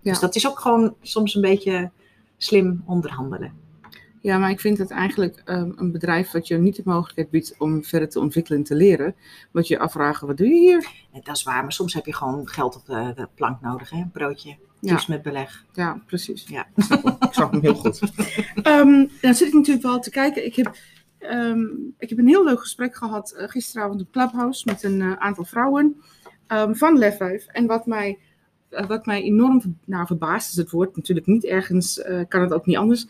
Ja. 0.00 0.10
Dus 0.10 0.20
dat 0.20 0.34
is 0.34 0.48
ook 0.48 0.58
gewoon 0.58 0.94
soms 1.02 1.34
een 1.34 1.40
beetje 1.40 1.90
slim 2.36 2.82
onderhandelen. 2.86 3.64
Ja, 4.20 4.38
maar 4.38 4.50
ik 4.50 4.60
vind 4.60 4.78
het 4.78 4.90
eigenlijk 4.90 5.42
ehm, 5.44 5.70
een 5.76 5.92
bedrijf 5.92 6.30
wat 6.30 6.46
je 6.48 6.56
niet 6.58 6.76
de 6.76 6.82
mogelijkheid 6.84 7.30
biedt 7.30 7.54
om 7.58 7.84
verder 7.84 8.08
te 8.08 8.20
ontwikkelen 8.20 8.58
en 8.58 8.64
te 8.64 8.74
leren. 8.74 9.14
Wat 9.50 9.68
je 9.68 9.78
afvragen, 9.78 10.26
wat 10.26 10.36
doe 10.36 10.46
je 10.46 10.54
hier? 10.58 10.90
Dat 11.22 11.36
is 11.36 11.42
waar, 11.42 11.62
maar 11.62 11.72
soms 11.72 11.94
heb 11.94 12.06
je 12.06 12.14
gewoon 12.14 12.48
geld 12.48 12.76
op 12.76 12.86
de, 12.86 13.12
de 13.14 13.28
plank 13.34 13.60
nodig, 13.60 13.90
hè? 13.90 13.96
een 13.96 14.10
broodje, 14.10 14.56
Liefst 14.80 15.08
met 15.08 15.22
beleg. 15.22 15.64
Ja, 15.72 16.02
precies. 16.06 16.44
Ja. 16.48 16.66
Ik 17.20 17.28
snap 17.30 17.52
hem. 17.52 17.60
Heel 17.60 17.74
goed. 17.74 18.00
Ehm, 18.62 19.06
dan 19.20 19.34
zit 19.34 19.48
ik 19.48 19.54
natuurlijk 19.54 19.86
wel 19.86 19.98
te 19.98 20.10
kijken. 20.10 20.44
Ik 20.46 20.56
heb, 20.56 20.76
ehm, 21.18 21.64
ik 21.98 22.08
heb 22.08 22.18
een 22.18 22.26
heel 22.26 22.44
leuk 22.44 22.60
gesprek 22.60 22.96
gehad 22.96 23.30
eh, 23.30 23.48
gisteravond 23.48 24.00
op 24.00 24.12
Clubhouse 24.12 24.62
met 24.64 24.82
een 24.82 25.00
eh, 25.00 25.12
aantal 25.12 25.44
vrouwen 25.44 26.02
ehm, 26.46 26.74
van 26.74 26.98
Lef 26.98 27.16
5. 27.16 27.46
En 27.46 27.66
wat 27.66 27.86
mij, 27.86 28.18
eh, 28.68 28.86
wat 28.86 29.06
mij 29.06 29.22
enorm 29.22 29.78
nou, 29.84 30.06
verbaast 30.06 30.50
is 30.50 30.56
het 30.56 30.70
woord 30.70 30.96
natuurlijk 30.96 31.26
niet 31.26 31.44
ergens, 31.44 32.02
kan 32.28 32.40
het 32.40 32.52
ook 32.52 32.66
niet 32.66 32.76
anders. 32.76 33.06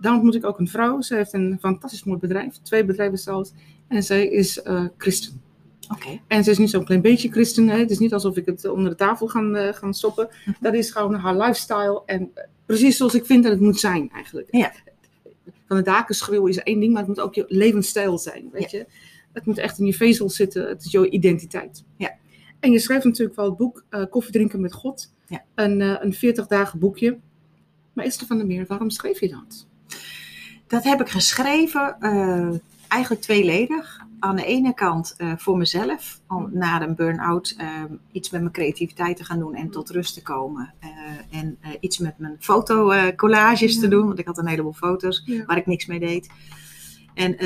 Dan 0.00 0.14
ontmoet 0.14 0.34
ik 0.34 0.44
ook 0.44 0.58
een 0.58 0.68
vrouw. 0.68 1.00
Ze 1.00 1.14
heeft 1.14 1.32
een 1.32 1.58
fantastisch 1.60 2.04
mooi 2.04 2.18
bedrijf, 2.18 2.56
twee 2.62 2.84
bedrijven 2.84 3.18
zelfs. 3.18 3.52
En 3.88 4.02
zij 4.02 4.26
is 4.26 4.62
christen. 4.96 5.40
En 6.26 6.44
ze 6.44 6.50
is 6.50 6.58
niet 6.58 6.70
zo'n 6.70 6.84
klein 6.84 7.00
beetje 7.00 7.30
christen. 7.30 7.68
Hè? 7.68 7.78
Het 7.78 7.90
is 7.90 7.98
niet 7.98 8.12
alsof 8.12 8.36
ik 8.36 8.46
het 8.46 8.68
onder 8.68 8.90
de 8.90 8.96
tafel 8.96 9.26
ga 9.26 9.40
eh, 9.40 9.74
gaan 9.74 9.94
stoppen. 9.94 10.28
Dat 10.60 10.74
is 10.74 10.90
gewoon 10.90 11.14
haar 11.14 11.36
lifestyle. 11.36 12.02
En 12.06 12.30
eh, 12.34 12.44
precies 12.66 12.96
zoals 12.96 13.14
ik 13.14 13.26
vind 13.26 13.42
dat 13.42 13.52
het 13.52 13.60
moet 13.60 13.80
zijn 13.80 14.10
eigenlijk. 14.10 14.48
Ja. 14.50 14.72
Van 15.66 15.76
de 15.76 15.82
daken 15.82 16.14
schreeuwen 16.14 16.50
is 16.50 16.58
één 16.58 16.80
ding, 16.80 16.92
maar 16.92 17.02
het 17.02 17.10
moet 17.10 17.20
ook 17.20 17.34
je 17.34 17.44
levensstijl 17.48 18.18
zijn. 18.18 18.48
Weet 18.52 18.70
je? 18.70 18.86
Het 19.32 19.46
moet 19.46 19.58
echt 19.58 19.78
in 19.78 19.86
je 19.86 19.94
vezel 19.94 20.30
zitten. 20.30 20.68
Het 20.68 20.84
is 20.84 20.90
jouw 20.90 21.04
identiteit. 21.04 21.84
Ja. 21.96 22.14
En 22.60 22.72
je 22.72 22.78
schrijft 22.78 23.04
natuurlijk 23.04 23.36
wel 23.36 23.46
het 23.46 23.56
boek 23.56 23.84
eh, 23.88 24.04
Koffie 24.10 24.32
drinken 24.32 24.60
met 24.60 24.72
God. 24.72 25.12
Ja. 25.26 25.44
Een, 25.54 25.80
een 25.80 26.12
40 26.12 26.46
dagen 26.46 26.78
boekje. 26.78 27.18
Maar 27.92 28.04
Esther 28.04 28.26
van 28.26 28.36
der 28.36 28.46
Meer, 28.46 28.66
waarom 28.66 28.90
schreef 28.90 29.20
je 29.20 29.28
dat? 29.28 29.66
Dat 30.66 30.84
heb 30.84 31.00
ik 31.00 31.08
geschreven, 31.08 31.96
eigenlijk 32.88 33.22
tweeledig. 33.22 34.08
Aan 34.20 34.36
de 34.36 34.44
ene 34.44 34.74
kant 34.74 35.14
eh, 35.16 35.32
voor 35.36 35.56
mezelf, 35.56 36.20
om 36.28 36.48
na 36.52 36.82
een 36.82 36.94
burn-out 36.94 37.54
eh, 37.58 37.68
iets 38.12 38.30
met 38.30 38.40
mijn 38.40 38.52
creativiteit 38.52 39.16
te 39.16 39.24
gaan 39.24 39.38
doen 39.38 39.54
en 39.54 39.70
tot 39.70 39.90
rust 39.90 40.14
te 40.14 40.22
komen. 40.22 40.74
Eh, 40.78 41.38
en 41.40 41.58
iets 41.80 41.98
met 41.98 42.18
mijn 42.18 42.36
fotocollages 42.38 43.78
te 43.78 43.88
doen, 43.88 44.06
want 44.06 44.18
ik 44.18 44.26
had 44.26 44.38
een 44.38 44.46
heleboel 44.46 44.72
foto's 44.72 45.22
Ja. 45.24 45.44
waar 45.44 45.56
ik 45.56 45.66
niks 45.66 45.86
mee 45.86 45.98
deed. 45.98 46.30
En 47.14 47.36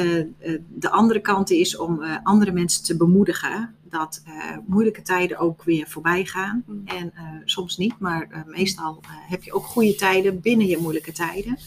de 0.68 0.90
andere 0.90 1.20
kant 1.20 1.50
is 1.50 1.76
om 1.76 2.02
andere 2.22 2.52
mensen 2.52 2.84
te 2.84 2.96
bemoedigen 2.96 3.74
dat 3.82 4.22
moeilijke 4.66 5.02
tijden 5.02 5.38
ook 5.38 5.62
weer 5.62 5.88
voorbij 5.88 6.24
gaan. 6.24 6.62
Mm. 6.66 6.82
En 6.84 7.12
soms 7.44 7.76
niet, 7.76 7.98
maar 7.98 8.44
meestal 8.46 9.00
heb 9.28 9.42
je 9.42 9.52
ook 9.52 9.64
goede 9.64 9.94
tijden 9.94 10.40
binnen 10.40 10.66
je 10.66 10.78
moeilijke 10.78 11.12
tijden. 11.12 11.58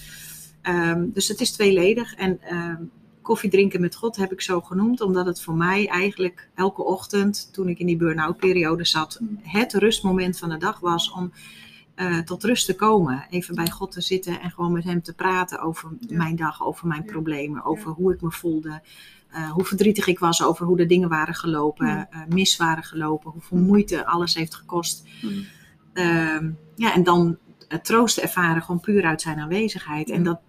Ehm, 0.61 1.05
dus 1.13 1.27
het 1.27 1.41
is 1.41 1.51
tweeledig. 1.51 2.15
En 2.15 2.41
ehm, 2.41 2.83
koffie 3.27 3.49
drinken 3.49 3.81
met 3.81 3.95
God 3.95 4.15
heb 4.15 4.31
ik 4.31 4.41
zo 4.41 4.61
genoemd, 4.61 5.01
omdat 5.01 5.25
het 5.25 5.41
voor 5.41 5.53
mij 5.53 5.87
eigenlijk 5.87 6.49
elke 6.55 6.83
ochtend, 6.83 7.49
toen 7.53 7.69
ik 7.69 7.79
in 7.79 7.85
die 7.85 7.97
burn-out 7.97 8.37
periode 8.37 8.85
zat, 8.85 9.17
Mm. 9.21 9.39
het 9.43 9.73
rustmoment 9.73 10.37
van 10.39 10.49
de 10.49 10.57
dag 10.57 10.79
was 10.79 11.11
om 11.11 11.31
eh, 11.95 12.17
tot 12.19 12.43
rust 12.43 12.65
te 12.65 12.75
komen. 12.75 13.25
Even 13.29 13.55
bij 13.55 13.69
God 13.69 13.91
te 13.91 14.01
zitten 14.01 14.41
en 14.41 14.51
gewoon 14.51 14.71
met 14.71 14.83
hem 14.83 15.01
te 15.01 15.13
praten 15.13 15.59
over 15.61 15.89
Ja. 15.99 16.17
mijn 16.17 16.35
dag, 16.35 16.65
over 16.65 16.87
mijn 16.87 17.03
Ja. 17.05 17.11
problemen, 17.11 17.65
over 17.65 17.87
Ja. 17.87 17.93
hoe 17.93 18.13
ik 18.13 18.21
me 18.21 18.31
voelde. 18.31 18.81
eh, 19.31 19.51
hoe 19.51 19.65
verdrietig 19.65 20.07
ik 20.07 20.19
was 20.19 20.43
over 20.43 20.65
hoe 20.65 20.77
de 20.77 20.85
dingen 20.85 21.09
waren 21.09 21.33
gelopen, 21.35 21.87
eh, 22.11 22.19
mis 22.29 22.57
waren 22.57 22.83
gelopen, 22.83 23.31
hoeveel 23.31 23.57
Mm. 23.57 23.63
moeite 23.65 24.05
alles 24.05 24.35
heeft 24.35 24.55
gekost. 24.55 25.03
Ehm, 25.93 26.49
ja, 26.75 26.93
en 26.93 27.03
dan 27.03 27.37
het 27.67 27.85
troost 27.85 28.17
ervaren 28.17 28.61
gewoon 28.61 28.79
puur 28.79 29.03
uit 29.05 29.21
zijn 29.21 29.39
aanwezigheid. 29.39 30.09
En 30.09 30.23
dat 30.23 30.39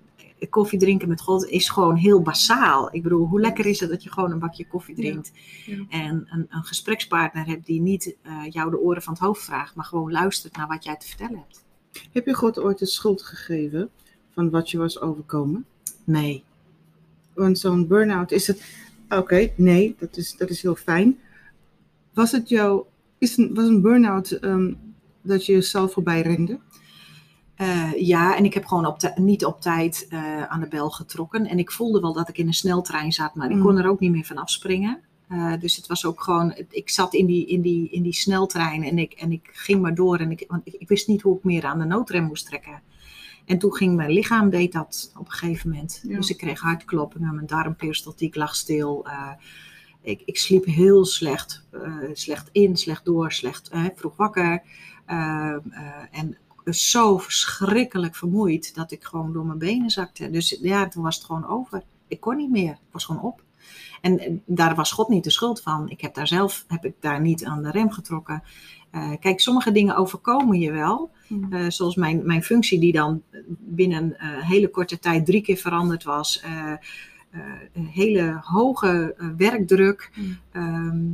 koffie 0.49 0.79
drinken 0.79 1.09
met 1.09 1.21
God 1.21 1.47
is 1.47 1.69
gewoon 1.69 1.97
heel 1.97 2.23
basaal. 2.23 2.95
Ik 2.95 3.03
bedoel, 3.03 3.27
hoe 3.27 3.41
lekker 3.41 3.67
is 3.67 3.81
het 3.81 3.91
dat 3.91 4.03
je 4.03 4.13
gewoon 4.13 4.31
een 4.31 4.39
bakje 4.39 4.67
koffie 4.67 4.95
drinkt. 4.95 5.33
Ja. 5.67 5.85
En 5.89 6.27
een, 6.31 6.47
een 6.49 6.63
gesprekspartner 6.63 7.47
hebt 7.47 7.67
die 7.67 7.81
niet 7.81 8.17
eh, 8.23 8.33
jou 8.51 8.71
de 8.71 8.79
oren 8.79 9.03
van 9.03 9.13
het 9.13 9.23
hoofd 9.23 9.45
vraagt, 9.45 9.75
maar 9.75 9.85
gewoon 9.85 10.13
luistert 10.13 10.57
naar 10.57 10.69
wat 10.69 10.85
jij 10.85 10.97
te 10.97 11.07
vertellen 11.07 11.39
hebt. 11.39 11.65
Heb 12.13 12.27
je 12.27 12.35
God 12.35 12.59
ooit 12.59 12.79
de 12.79 12.87
schuld 12.87 13.23
gegeven 13.23 13.91
van 14.31 14.51
wat 14.51 14.71
je 14.71 14.79
was 14.79 15.01
overkomen? 15.01 15.67
Nee. 16.05 16.45
Want 17.35 17.59
zo'n 17.59 17.87
burn-out 17.87 18.31
is 18.31 18.47
het. 18.47 18.65
Oké, 19.09 19.53
nee, 19.57 19.97
dat 19.99 20.17
is, 20.17 20.37
dat 20.37 20.51
is 20.51 20.63
heel 20.63 20.75
fijn. 20.75 21.19
Was 22.13 22.33
het 22.33 22.49
jouw. 22.49 22.87
Is 23.19 23.37
een, 23.37 23.55
was 23.55 23.67
een 23.67 23.83
burn-out 23.83 24.31
ehm, 24.31 24.73
dat 25.23 25.47
je 25.47 25.53
jezelf 25.53 25.93
voorbij 25.93 26.23
rende? 26.23 26.59
Eh, 27.59 27.93
ja, 27.97 28.37
en 28.37 28.45
ik 28.45 28.55
heb 28.55 28.65
gewoon 28.65 28.87
op 28.87 29.13
niet 29.15 29.45
op 29.45 29.61
tijd 29.61 30.07
eh, 30.11 30.43
aan 30.43 30.61
de 30.61 30.69
bel 30.69 30.91
getrokken. 30.91 31.47
En 31.47 31.59
ik 31.59 31.71
voelde 31.71 32.01
wel 32.01 32.13
dat 32.13 32.29
ik 32.29 32.39
in 32.39 32.47
een 32.47 32.55
sneltrein 32.55 33.13
zat, 33.13 33.35
maar 33.35 33.51
ik 33.51 33.57
Mm. 33.57 33.63
kon 33.63 33.79
er 33.79 33.89
ook 33.89 34.01
niet 34.01 34.11
meer 34.11 34.25
van 34.25 34.37
afspringen. 34.37 35.01
Eh, 35.29 35.53
dus 35.61 35.77
het 35.77 35.87
was 35.87 36.05
ook 36.05 36.23
gewoon, 36.23 36.55
ik 36.71 36.91
zat 36.91 37.15
in 37.15 37.27
die, 37.27 37.47
in 37.47 37.61
die, 37.61 37.91
in 37.91 38.03
die 38.03 38.13
sneltrein 38.13 38.83
en 38.85 38.99
ik, 38.99 39.13
en 39.13 39.33
ik 39.33 39.49
ging 39.53 39.81
maar 39.81 39.95
door. 39.95 40.19
En 40.19 40.31
ik, 40.31 40.45
want 40.49 40.63
ik, 40.65 40.75
ik 40.75 40.89
wist 40.89 41.09
niet 41.09 41.23
hoe 41.23 41.37
ik 41.37 41.45
meer 41.45 41.65
aan 41.65 41.79
de 41.79 41.85
noodrem 41.85 42.25
moest 42.25 42.47
trekken. 42.47 42.83
En 43.45 43.59
toen 43.59 43.75
ging 43.75 43.97
mijn 43.97 44.11
lichaam, 44.11 44.51
deed 44.51 44.73
dat 44.73 45.13
op 45.19 45.27
een 45.27 45.33
gegeven 45.33 45.71
moment. 45.71 46.01
Ja. 46.03 46.17
Dus 46.17 46.31
ik 46.31 46.37
kreeg 46.37 46.61
hartkloppingen, 46.61 47.35
mijn 47.35 47.47
darmperistaltiek 47.47 48.35
lag 48.35 48.55
stil. 48.57 49.07
ik, 50.03 50.23
ik 50.25 50.39
sliep 50.39 50.65
heel 50.65 51.05
slecht. 51.05 51.65
slecht 52.13 52.49
in, 52.53 52.77
slecht 52.77 53.05
door, 53.05 53.33
slecht 53.33 53.71
vroeg 53.95 54.17
wakker. 54.17 54.63
Eh, 55.07 55.57
eh, 56.69 56.75
zo 56.75 57.19
verschrikkelijk 57.19 58.17
vermoeid 58.17 58.75
dat 58.75 58.91
ik 58.91 59.05
gewoon 59.05 59.33
door 59.33 59.47
mijn 59.47 59.59
benen 59.59 59.91
zakte. 59.91 60.31
Dus 60.31 60.59
ja, 60.61 60.89
toen 60.89 61.03
was 61.03 61.17
het 61.17 61.25
gewoon 61.25 61.47
over. 61.47 61.83
Ik 62.09 62.21
kon 62.21 62.37
niet 62.37 62.51
meer. 62.51 62.71
Ik 62.71 62.93
was 62.93 63.05
gewoon 63.05 63.23
op. 63.23 63.43
En 64.01 64.19
eh, 64.19 64.33
daar 64.47 64.75
was 64.75 64.93
God 64.93 65.09
niet 65.09 65.25
de 65.25 65.31
schuld 65.31 65.63
van. 65.63 65.89
Ik 65.89 66.01
heb 66.01 66.15
daar 66.15 66.29
zelf 66.29 66.65
heb 66.69 66.85
ik 66.85 66.95
daar 67.01 67.21
niet 67.21 67.45
aan 67.45 67.63
de 67.63 67.71
rem 67.71 67.91
getrokken. 67.91 68.43
Eh, 68.91 69.13
kijk, 69.21 69.41
sommige 69.41 69.73
dingen 69.73 69.97
overkomen 69.97 70.59
je 70.59 70.73
wel. 70.73 71.11
Eh, 71.51 71.65
zoals 71.69 71.95
mijn, 71.95 72.27
mijn 72.27 72.43
functie, 72.43 72.81
die 72.81 72.93
dan 72.93 73.23
binnen 73.59 74.15
een 74.19 74.43
hele 74.43 74.69
korte 74.69 74.99
tijd 74.99 75.27
drie 75.27 75.43
keer 75.43 75.57
veranderd 75.57 76.05
was. 76.05 76.41
Eh, 76.41 76.73
eh, 77.31 77.41
een 77.73 77.87
hele 77.87 78.41
hoge 78.43 79.15
eh, 79.19 79.27
werkdruk. 79.37 80.11
Mm. 80.15 80.39
ehm, 80.53 81.07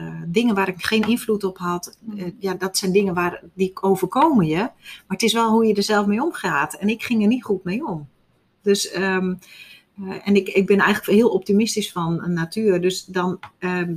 eh, 0.00 0.22
dingen 0.26 0.54
waar 0.54 0.68
ik 0.68 0.84
geen 0.84 1.02
invloed 1.02 1.44
op 1.44 1.58
had. 1.58 1.96
Mm. 2.00 2.18
Eh, 2.18 2.26
ja, 2.38 2.54
dat 2.54 2.76
zijn 2.76 2.92
dingen 2.92 3.14
waar, 3.14 3.42
die 3.54 3.72
overkomen 3.82 4.46
je. 4.46 4.56
Maar 4.56 4.72
het 5.06 5.22
is 5.22 5.32
wel 5.32 5.50
hoe 5.50 5.66
je 5.66 5.74
er 5.74 5.82
zelf 5.82 6.06
mee 6.06 6.22
omgaat. 6.22 6.74
En 6.74 6.88
ik 6.88 7.02
ging 7.02 7.22
er 7.22 7.28
niet 7.28 7.44
goed 7.44 7.64
mee 7.64 7.86
om. 7.86 8.08
Dus, 8.62 8.90
ehm, 8.90 9.34
eh, 9.96 10.28
en 10.28 10.36
ik, 10.36 10.48
ik 10.48 10.66
ben 10.66 10.78
eigenlijk 10.78 11.18
heel 11.18 11.28
optimistisch 11.28 11.92
van 11.92 12.32
natuur. 12.32 12.80
Dus 12.80 13.04
dan, 13.04 13.38
ehm, 13.58 13.94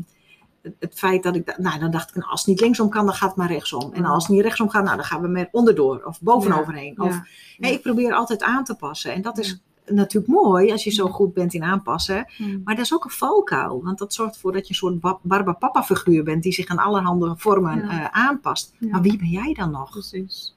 het, 0.61 0.75
het 0.79 0.93
feit 0.93 1.23
dat 1.23 1.35
ik, 1.35 1.57
nou 1.57 1.79
dan 1.79 1.91
dacht 1.91 2.09
ik, 2.09 2.15
nou, 2.15 2.29
als 2.29 2.39
het 2.39 2.49
niet 2.49 2.61
linksom 2.61 2.89
kan, 2.89 3.05
dan 3.05 3.15
gaat 3.15 3.29
het 3.29 3.37
maar 3.37 3.51
rechtsom. 3.51 3.93
En 3.93 4.05
als 4.05 4.23
het 4.23 4.35
niet 4.35 4.43
rechtsom 4.45 4.69
gaat, 4.69 4.83
nou 4.83 4.95
dan 4.95 5.05
gaan 5.05 5.21
we 5.21 5.27
met 5.27 5.49
onderdoor 5.51 6.03
of 6.05 6.21
bovenoverheen. 6.21 7.01
Of, 7.01 7.19
Ja, 7.57 7.69
ik 7.69 7.81
probeer 7.81 8.13
altijd 8.13 8.43
aan 8.43 8.63
te 8.63 8.75
passen. 8.75 9.13
En 9.13 9.21
dat 9.21 9.37
is. 9.37 9.61
Natuurlijk 9.85 10.33
mooi 10.33 10.71
als 10.71 10.83
je 10.83 10.89
zo 10.91 11.05
Ja. 11.05 11.11
goed 11.11 11.33
bent 11.33 11.53
in 11.53 11.63
aanpassen. 11.63 12.27
Mm. 12.37 12.61
Maar 12.63 12.75
dat 12.75 12.85
is 12.85 12.93
ook 12.93 13.03
een 13.03 13.09
valkuil. 13.09 13.83
Want 13.83 13.97
dat 13.97 14.13
zorgt 14.13 14.33
ervoor 14.33 14.51
dat 14.51 14.61
je 14.61 14.69
een 14.69 14.75
soort 14.75 14.99
ba- 14.99 15.19
Barbapapa 15.21 15.83
figuur 15.83 16.23
bent 16.23 16.43
die 16.43 16.51
zich 16.53 16.67
aan 16.67 16.77
allerhande 16.77 17.33
vormen 17.37 17.77
Ja. 17.77 17.89
eh, 17.89 18.05
aanpast. 18.25 18.73
Ja. 18.79 18.87
Maar 18.89 19.01
wie 19.01 19.17
ben 19.17 19.27
jij 19.29 19.53
dan 19.53 19.71
nog? 19.71 19.89
Precies. 19.91 20.55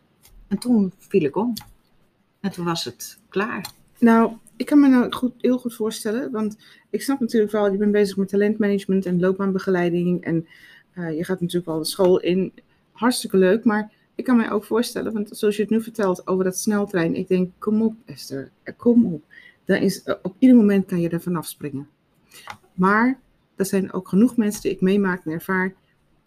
En 0.48 0.58
toen 0.58 0.92
viel 0.98 1.22
ik 1.24 1.36
om. 1.36 1.52
En 2.40 2.50
toen 2.50 2.64
was 2.64 2.84
het 2.84 3.18
klaar. 3.28 3.70
Nou, 3.98 4.32
ik 4.56 4.66
kan 4.66 4.80
me 4.80 4.88
nou 4.88 5.12
goed, 5.12 5.32
heel 5.38 5.58
goed 5.58 5.74
voorstellen, 5.74 6.30
want 6.30 6.56
ik 6.90 7.02
snap 7.02 7.20
natuurlijk 7.20 7.52
wel, 7.52 7.72
je 7.72 7.78
bent 7.78 7.92
bezig 7.92 8.16
met 8.16 8.28
talentmanagement 8.28 9.06
en 9.06 9.20
loopbaanbegeleiding 9.20 10.24
en 10.24 10.46
eh, 10.92 11.16
je 11.16 11.24
gaat 11.24 11.40
natuurlijk 11.40 11.66
wel 11.66 11.78
de 11.78 11.84
school 11.84 12.20
in. 12.20 12.52
Hartstikke 12.92 13.36
leuk, 13.36 13.64
maar 13.64 13.92
ik 14.16 14.24
kan 14.24 14.36
mij 14.36 14.50
ook 14.50 14.64
voorstellen, 14.64 15.12
want 15.12 15.28
zoals 15.32 15.56
je 15.56 15.62
het 15.62 15.70
nu 15.70 15.82
vertelt 15.82 16.26
over 16.26 16.44
dat 16.44 16.58
sneltrein, 16.58 17.14
ik 17.14 17.28
denk, 17.28 17.50
kom 17.58 17.82
op 17.82 17.94
Esther, 18.04 18.50
kom 18.76 19.14
op. 19.14 19.24
Dan 19.64 19.76
is, 19.76 20.02
eh, 20.02 20.14
op 20.22 20.36
ieder 20.38 20.56
moment 20.56 20.86
kan 20.86 21.00
je 21.00 21.08
er 21.08 21.20
vanaf 21.20 21.46
springen. 21.46 21.88
Maar 22.74 23.20
dat 23.56 23.68
zijn 23.68 23.92
ook 23.92 24.08
genoeg 24.08 24.36
mensen 24.36 24.62
die 24.62 24.70
ik 24.70 24.80
meemaak 24.80 25.24
en 25.24 25.32
ervaar. 25.32 25.74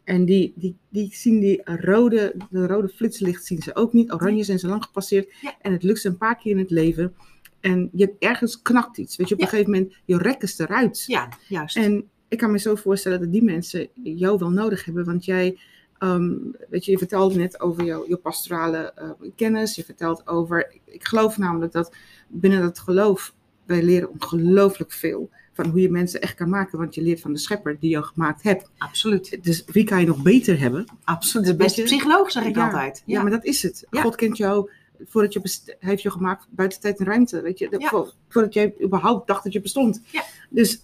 En 0.03 0.25
die, 0.25 0.53
die, 0.55 0.75
die 0.89 1.09
zien 1.15 1.39
die 1.39 1.61
rode, 1.63 2.35
de 2.49 2.67
rode 2.67 2.89
flitslicht 2.89 3.45
zien 3.45 3.61
ze 3.61 3.75
ook 3.75 3.93
niet. 3.93 4.11
Oranje 4.11 4.43
zijn 4.43 4.59
ze 4.59 4.67
lang 4.67 4.83
gepasseerd. 4.83 5.33
Ja. 5.41 5.55
En 5.61 5.71
het 5.71 5.83
lukt 5.83 5.99
ze 5.99 6.07
een 6.07 6.17
paar 6.17 6.37
keer 6.37 6.51
in 6.51 6.57
het 6.57 6.69
leven. 6.69 7.13
En 7.59 7.89
je 7.93 8.15
ergens 8.19 8.61
knakt 8.61 8.97
iets. 8.97 9.15
Weet 9.15 9.27
je, 9.27 9.35
op 9.35 9.41
een 9.41 9.47
gegeven 9.47 9.71
moment, 9.71 9.93
je 10.05 10.17
rek 10.17 10.41
is 10.41 10.59
eruit. 10.59 11.03
Ja, 11.07 11.29
juist. 11.47 11.75
En 11.75 12.09
ik 12.27 12.37
kan 12.37 12.51
me 12.51 12.59
zo 12.59 12.75
voorstellen 12.75 13.19
dat 13.19 13.31
die 13.31 13.43
mensen 13.43 13.89
jou 14.03 14.37
wel 14.37 14.49
nodig 14.49 14.85
hebben. 14.85 15.05
Want 15.05 15.25
jij, 15.25 15.59
ehm, 15.99 16.33
weet 16.69 16.85
je, 16.85 16.91
je 16.91 16.97
vertelde 16.97 17.35
net 17.35 17.59
over 17.61 17.83
jouw, 17.83 18.07
jouw 18.07 18.17
pastorale 18.17 18.93
eh, 18.95 19.09
kennis. 19.35 19.75
Je 19.75 19.83
vertelt 19.83 20.27
over, 20.27 20.73
ik 20.85 21.07
geloof 21.07 21.37
namelijk 21.37 21.71
dat 21.71 21.95
binnen 22.27 22.61
dat 22.61 22.79
geloof, 22.79 23.33
wij 23.65 23.83
leren 23.83 24.09
ongelooflijk 24.09 24.91
veel. 24.91 25.29
Van 25.53 25.69
hoe 25.69 25.81
je 25.81 25.89
mensen 25.91 26.21
echt 26.21 26.35
kan 26.35 26.49
maken. 26.49 26.77
Want 26.77 26.95
je 26.95 27.01
leert 27.01 27.19
van 27.19 27.33
de 27.33 27.39
schepper 27.39 27.79
die 27.79 27.89
jou 27.89 28.03
gemaakt 28.05 28.43
hebt. 28.43 28.69
Absoluut. 28.77 29.39
Dus 29.43 29.63
wie 29.65 29.83
kan 29.83 29.99
je 29.99 30.05
nog 30.05 30.21
beter 30.21 30.59
hebben? 30.59 30.85
Absoluut. 31.03 31.45
De 31.47 31.55
beste 31.55 31.81
psycholoog, 31.83 32.31
zeg 32.31 32.45
ik 32.45 32.55
Ja, 32.55 32.65
altijd. 32.65 33.03
Ja, 33.05 33.21
maar 33.21 33.31
dat 33.31 33.45
is 33.45 33.63
het. 33.63 33.85
Ja. 33.89 34.01
God 34.01 34.15
kent 34.15 34.37
jou 34.37 34.69
voordat 35.05 35.33
je 35.33 35.41
best- 35.41 35.75
heeft 35.79 36.01
je 36.01 36.11
gemaakt 36.11 36.47
buiten 36.49 36.79
tijd 36.79 36.99
en 36.99 37.05
ruimte. 37.05 37.41
Weet 37.41 37.59
je. 37.59 37.67
Vo- 37.71 38.09
voordat 38.29 38.53
jij 38.53 38.73
überhaupt 38.83 39.27
dacht 39.27 39.43
dat 39.43 39.53
je 39.53 39.61
bestond. 39.61 40.01
Ja. 40.11 40.23
Dus 40.49 40.81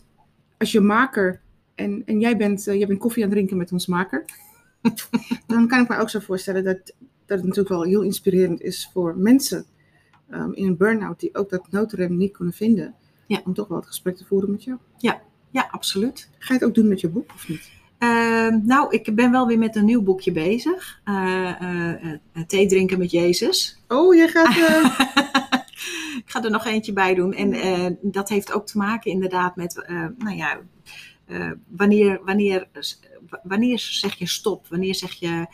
als 0.58 0.72
je 0.72 0.80
maker 0.80 1.42
en, 1.76 2.04
en 2.06 2.20
jij, 2.20 2.38
bent, 2.38 2.68
eh, 2.68 2.78
jij 2.78 2.88
bent 2.88 3.00
koffie 3.00 3.24
aan 3.24 3.30
het 3.30 3.38
drinken 3.38 3.58
met 3.58 3.72
ons 3.72 3.88
maker, 3.88 4.26
dan 5.48 5.68
kan 5.68 5.82
ik 5.82 5.90
me 5.90 5.98
ook 5.98 6.10
zo 6.10 6.20
voorstellen 6.20 6.64
dat, 6.64 6.94
dat 7.26 7.38
het 7.38 7.42
natuurlijk 7.42 7.70
wel 7.70 7.84
heel 7.84 8.02
inspirerend 8.02 8.62
is 8.62 8.90
voor 8.94 9.18
mensen 9.18 9.66
ehm, 10.30 10.52
in 10.52 10.68
een 10.68 10.78
burn-out 10.78 11.20
die 11.20 11.36
ook 11.36 11.50
dat 11.50 11.68
noodrem 11.72 12.18
niet 12.18 12.32
kunnen 12.32 12.54
vinden. 12.54 12.96
Ja. 13.28 13.42
Om 13.46 13.54
toch 13.54 13.68
wel 13.68 13.78
het 13.78 13.88
gesprek 13.88 14.16
te 14.16 14.26
voeren 14.26 14.52
met 14.52 14.64
jou. 14.64 14.78
Ja, 15.52 15.68
absoluut. 15.72 16.30
Ga 16.38 16.54
je 16.54 16.60
het 16.60 16.64
ook 16.64 16.76
doen 16.76 16.88
met 16.88 17.02
je 17.02 17.10
boek 17.10 17.34
of 17.34 17.48
niet? 17.48 17.72
Ehm, 17.98 18.60
nou, 18.66 18.90
ik 18.90 19.16
ben 19.16 19.32
wel 19.32 19.48
weer 19.48 19.58
met 19.58 19.76
een 19.76 19.86
nieuw 19.86 20.02
boekje 20.02 20.32
bezig. 20.32 21.02
Eh, 21.04 22.02
thee 22.48 22.68
drinken 22.68 22.98
met 22.98 23.12
Jezus. 23.12 23.84
Oh, 23.88 24.16
jij 24.16 24.28
gaat. 24.28 24.56
ik 26.24 26.32
ga 26.32 26.44
er 26.44 26.52
nog 26.52 26.66
eentje 26.66 26.94
bij 26.94 27.14
doen. 27.14 27.34
En 27.34 27.98
dat 28.02 28.30
heeft 28.30 28.52
ook 28.54 28.66
te 28.66 28.78
maken 28.78 29.12
inderdaad 29.12 29.56
met, 29.56 29.86
nou 30.18 30.36
ja, 30.36 30.60
eh, 31.26 31.52
wanneer, 31.68 32.20
wanneer, 32.26 32.68
wanneer 33.44 33.80
zeg 33.80 34.16
je 34.16 34.28
stop? 34.28 34.68
Wanneer 34.70 34.96
zeg 34.96 35.14
je, 35.14 35.46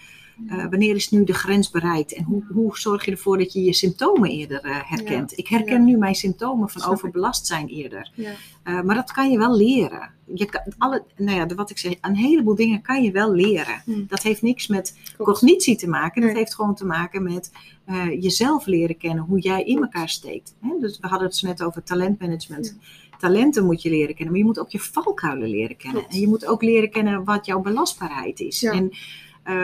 eh, 0.47 0.65
wanneer 0.69 0.95
is 0.95 1.09
nu 1.09 1.23
de 1.23 1.33
grens 1.33 1.69
bereikt? 1.69 2.13
En 2.13 2.23
hoe, 2.23 2.43
hoe 2.53 2.77
zorg 2.77 3.05
je 3.05 3.11
ervoor 3.11 3.37
dat 3.37 3.53
je 3.53 3.63
je 3.63 3.73
symptomen 3.73 4.29
eerder 4.29 4.61
eh, 4.61 4.75
herkent? 4.83 5.37
Ik 5.37 5.47
herken 5.47 5.79
Ja. 5.79 5.85
nu 5.85 5.97
mijn 5.97 6.15
symptomen 6.15 6.69
van 6.69 6.91
overbelast 6.91 7.47
zijn 7.47 7.67
eerder. 7.67 8.11
ja. 8.15 8.33
Maar 8.83 8.95
dat 8.95 9.11
kan 9.11 9.31
je 9.31 9.37
wel 9.37 9.55
leren. 9.55 10.11
Je 10.33 10.45
kan, 10.45 10.61
alle, 10.77 11.03
nou 11.17 11.37
ja, 11.37 11.55
wat 11.55 11.69
ik 11.69 11.77
zeg, 11.77 11.93
een 12.01 12.15
heleboel 12.15 12.55
dingen 12.55 12.81
kan 12.81 13.03
je 13.03 13.11
wel 13.11 13.31
leren. 13.33 13.81
Hm. 13.85 14.05
Dat 14.07 14.23
heeft 14.23 14.41
niks 14.41 14.67
met 14.67 14.97
Klopt. 15.15 15.31
cognitie 15.31 15.75
te 15.75 15.87
maken. 15.87 16.21
Dat 16.21 16.35
heeft 16.35 16.55
gewoon 16.55 16.75
te 16.75 16.85
maken 16.85 17.23
met 17.23 17.51
jezelf 18.19 18.65
leren 18.65 18.97
kennen, 18.97 19.23
hoe 19.23 19.39
jij 19.39 19.63
in 19.63 19.81
elkaar 19.81 20.09
steekt. 20.09 20.55
Hè? 20.61 20.69
Dus 20.79 20.99
we 20.99 21.07
hadden 21.07 21.27
het 21.27 21.41
net 21.41 21.63
over 21.63 21.83
talentmanagement. 21.83 22.77
Talenten 23.21 23.65
moet 23.65 23.81
je 23.81 23.89
leren 23.89 24.15
kennen, 24.15 24.27
maar 24.29 24.37
je 24.41 24.47
moet 24.47 24.59
ook 24.59 24.69
je 24.69 24.79
valkuilen 24.79 25.49
leren 25.49 25.77
kennen. 25.77 25.99
Klopt. 25.99 26.13
En 26.15 26.19
je 26.21 26.27
moet 26.27 26.45
ook 26.45 26.61
leren 26.61 26.89
kennen 26.89 27.23
wat 27.23 27.45
jouw 27.45 27.59
belastbaarheid 27.61 28.39
is. 28.39 28.59
Ja. 28.59 28.71
En, 28.71 28.89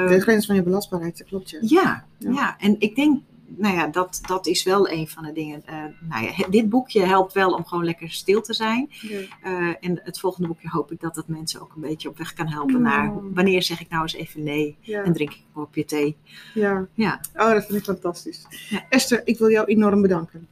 De 0.08 0.20
grens 0.22 0.46
van 0.46 0.56
je 0.56 0.64
belastbaarheid, 0.64 1.18
dat 1.18 1.28
klopt 1.28 1.50
ja. 1.50 1.60
ja, 1.62 2.06
Ja. 2.18 2.32
ja. 2.32 2.56
en 2.60 2.76
ik 2.80 2.96
denk, 2.96 3.22
nou 3.48 3.76
ja, 3.76 3.88
dat, 3.88 4.20
dat 4.28 4.48
is 4.48 4.64
wel 4.64 4.90
een 4.90 5.08
van 5.08 5.24
de 5.24 5.32
dingen. 5.32 5.62
eh, 5.66 5.76
nou 6.10 6.26
ja, 6.26 6.48
dit 6.50 6.70
boekje 6.70 7.02
helpt 7.06 7.34
wel 7.34 7.52
om 7.54 7.66
gewoon 7.66 7.86
lekker 7.86 8.12
stil 8.12 8.42
te 8.42 8.54
zijn. 8.54 8.90
Ja. 9.02 9.20
Eh, 9.44 9.76
en 9.80 10.00
het 10.04 10.20
volgende 10.20 10.48
boekje 10.48 10.70
hoop 10.70 10.92
ik 10.92 11.00
dat 11.00 11.16
dat 11.16 11.28
mensen 11.28 11.62
ook 11.62 11.72
een 11.76 11.82
beetje 11.82 12.10
op 12.10 12.18
weg 12.18 12.34
kan 12.34 12.48
helpen 12.48 12.82
naar 12.82 13.14
wanneer 13.34 13.64
zeg 13.64 13.82
ik 13.82 13.90
nou 13.90 14.02
eens 14.02 14.14
even 14.16 14.44
nee 14.44 14.78
en 14.84 15.14
drink 15.14 15.32
ik 15.32 15.38
een 15.38 15.54
kopje 15.54 15.86
thee. 15.86 16.16
Ja. 16.54 16.88
Ja. 16.94 17.20
Oh, 17.36 17.52
dat 17.52 17.66
vind 17.66 17.78
ik 17.78 17.84
fantastisch. 17.84 18.46
Esther, 18.90 19.22
ik 19.26 19.38
wil 19.38 19.50
jou 19.52 19.66
enorm 19.68 20.02
bedanken. 20.02 20.48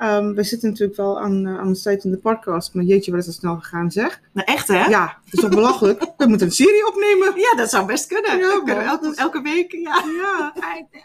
Ehm, 0.00 0.34
we 0.34 0.42
zitten 0.42 0.68
natuurlijk 0.68 0.96
wel 0.96 1.20
aan, 1.20 1.46
uh, 1.46 1.58
aan 1.58 1.72
de 1.72 1.80
tijd 1.80 2.04
in 2.04 2.10
de 2.10 2.16
podcast, 2.16 2.74
maar 2.74 2.84
jeetje, 2.84 3.10
wat 3.10 3.20
is 3.20 3.26
dat 3.26 3.34
snel 3.34 3.56
gegaan 3.56 3.90
zeg. 3.90 4.20
Nou 4.32 4.46
echt 4.46 4.68
hè? 4.68 4.84
Ja, 4.84 5.18
het 5.24 5.32
is 5.32 5.40
toch 5.40 5.50
belachelijk? 5.50 6.12
We 6.16 6.26
moeten 6.26 6.46
een 6.46 6.52
serie 6.52 6.86
opnemen. 6.86 7.40
Ja, 7.40 7.54
dat 7.56 7.70
zou 7.70 7.86
best 7.86 8.06
kunnen. 8.06 8.38
Ja, 8.38 8.60
kunnen 8.64 8.84
elke, 8.84 9.04
dat 9.04 9.16
elke 9.16 9.42
week. 9.42 9.72
Ja. 9.72 10.04
Ja, 10.20 10.52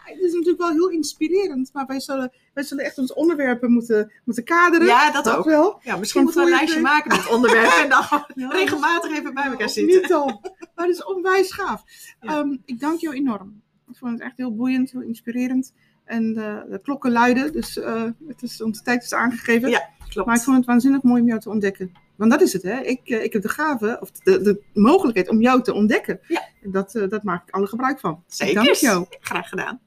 het 0.04 0.20
is 0.20 0.32
natuurlijk 0.32 0.58
wel 0.58 0.70
heel 0.70 0.88
inspirerend, 0.88 1.70
maar 1.72 1.86
wij 1.86 2.00
zullen, 2.00 2.32
wij 2.54 2.64
zullen 2.64 2.84
echt 2.84 2.98
ons 2.98 3.12
onderwerpen 3.12 3.72
moeten, 3.72 4.12
moeten 4.24 4.44
kaderen. 4.44 4.86
ja, 4.86 5.10
dat 5.10 5.28
ook. 5.30 5.44
wel. 5.44 5.80
Ja, 5.82 5.96
misschien 5.96 6.22
moeten 6.22 6.40
we 6.40 6.50
een 6.50 6.56
lijstje 6.56 6.80
maken 6.80 7.16
met 7.16 7.28
onderwerpen 7.28 7.82
en 7.82 7.88
dan 7.88 8.04
Ja, 8.34 8.48
regelmatig 8.60 9.18
even 9.18 9.34
bij 9.34 9.44
elkaar 9.44 9.68
zitten. 9.68 10.00
Niet 10.00 10.12
al. 10.12 10.40
Maar 10.74 10.86
het 10.86 10.96
is 10.96 11.04
onwijs 11.04 11.52
gaaf. 11.52 11.84
Ja. 12.20 12.38
Ehm, 12.38 12.56
ik 12.64 12.80
dank 12.80 13.00
jou 13.00 13.14
enorm. 13.14 13.62
Ik 13.88 13.96
vond 13.96 14.12
het 14.12 14.20
echt 14.20 14.36
heel 14.36 14.54
boeiend, 14.54 14.90
heel 14.90 15.02
inspirerend. 15.02 15.72
En 16.06 16.32
de, 16.32 16.66
de 16.70 16.78
klokken 16.78 17.12
luiden, 17.12 17.52
dus 17.52 17.78
eh, 17.78 18.04
het 18.28 18.42
is, 18.42 18.62
onze 18.62 18.82
tijd 18.82 19.02
is 19.02 19.14
aangegeven. 19.14 19.70
Ja, 19.70 19.88
Klopt. 20.08 20.26
Maar 20.26 20.36
ik 20.36 20.42
vond 20.42 20.56
het 20.56 20.66
waanzinnig 20.66 21.02
mooi 21.02 21.20
om 21.20 21.28
jou 21.28 21.40
te 21.40 21.50
ontdekken. 21.50 21.92
Want 22.16 22.30
dat 22.30 22.40
is 22.40 22.52
het, 22.52 22.62
hè? 22.62 22.80
Ik, 22.80 23.00
eh, 23.04 23.24
ik 23.24 23.32
heb 23.32 23.42
de 23.42 23.48
gave, 23.48 23.98
of 24.00 24.10
de, 24.10 24.40
de 24.40 24.62
mogelijkheid 24.72 25.28
om 25.28 25.40
jou 25.40 25.62
te 25.62 25.74
ontdekken. 25.74 26.20
Ja. 26.28 26.48
En 26.62 26.70
dat, 26.70 26.94
eh, 26.94 27.08
dat 27.08 27.22
maak 27.22 27.48
ik 27.48 27.54
alle 27.54 27.66
gebruik 27.66 28.00
van. 28.00 28.22
Zeker. 28.26 28.54
Dank 28.54 28.74
jou. 28.74 29.06
Graag 29.20 29.48
gedaan. 29.48 29.80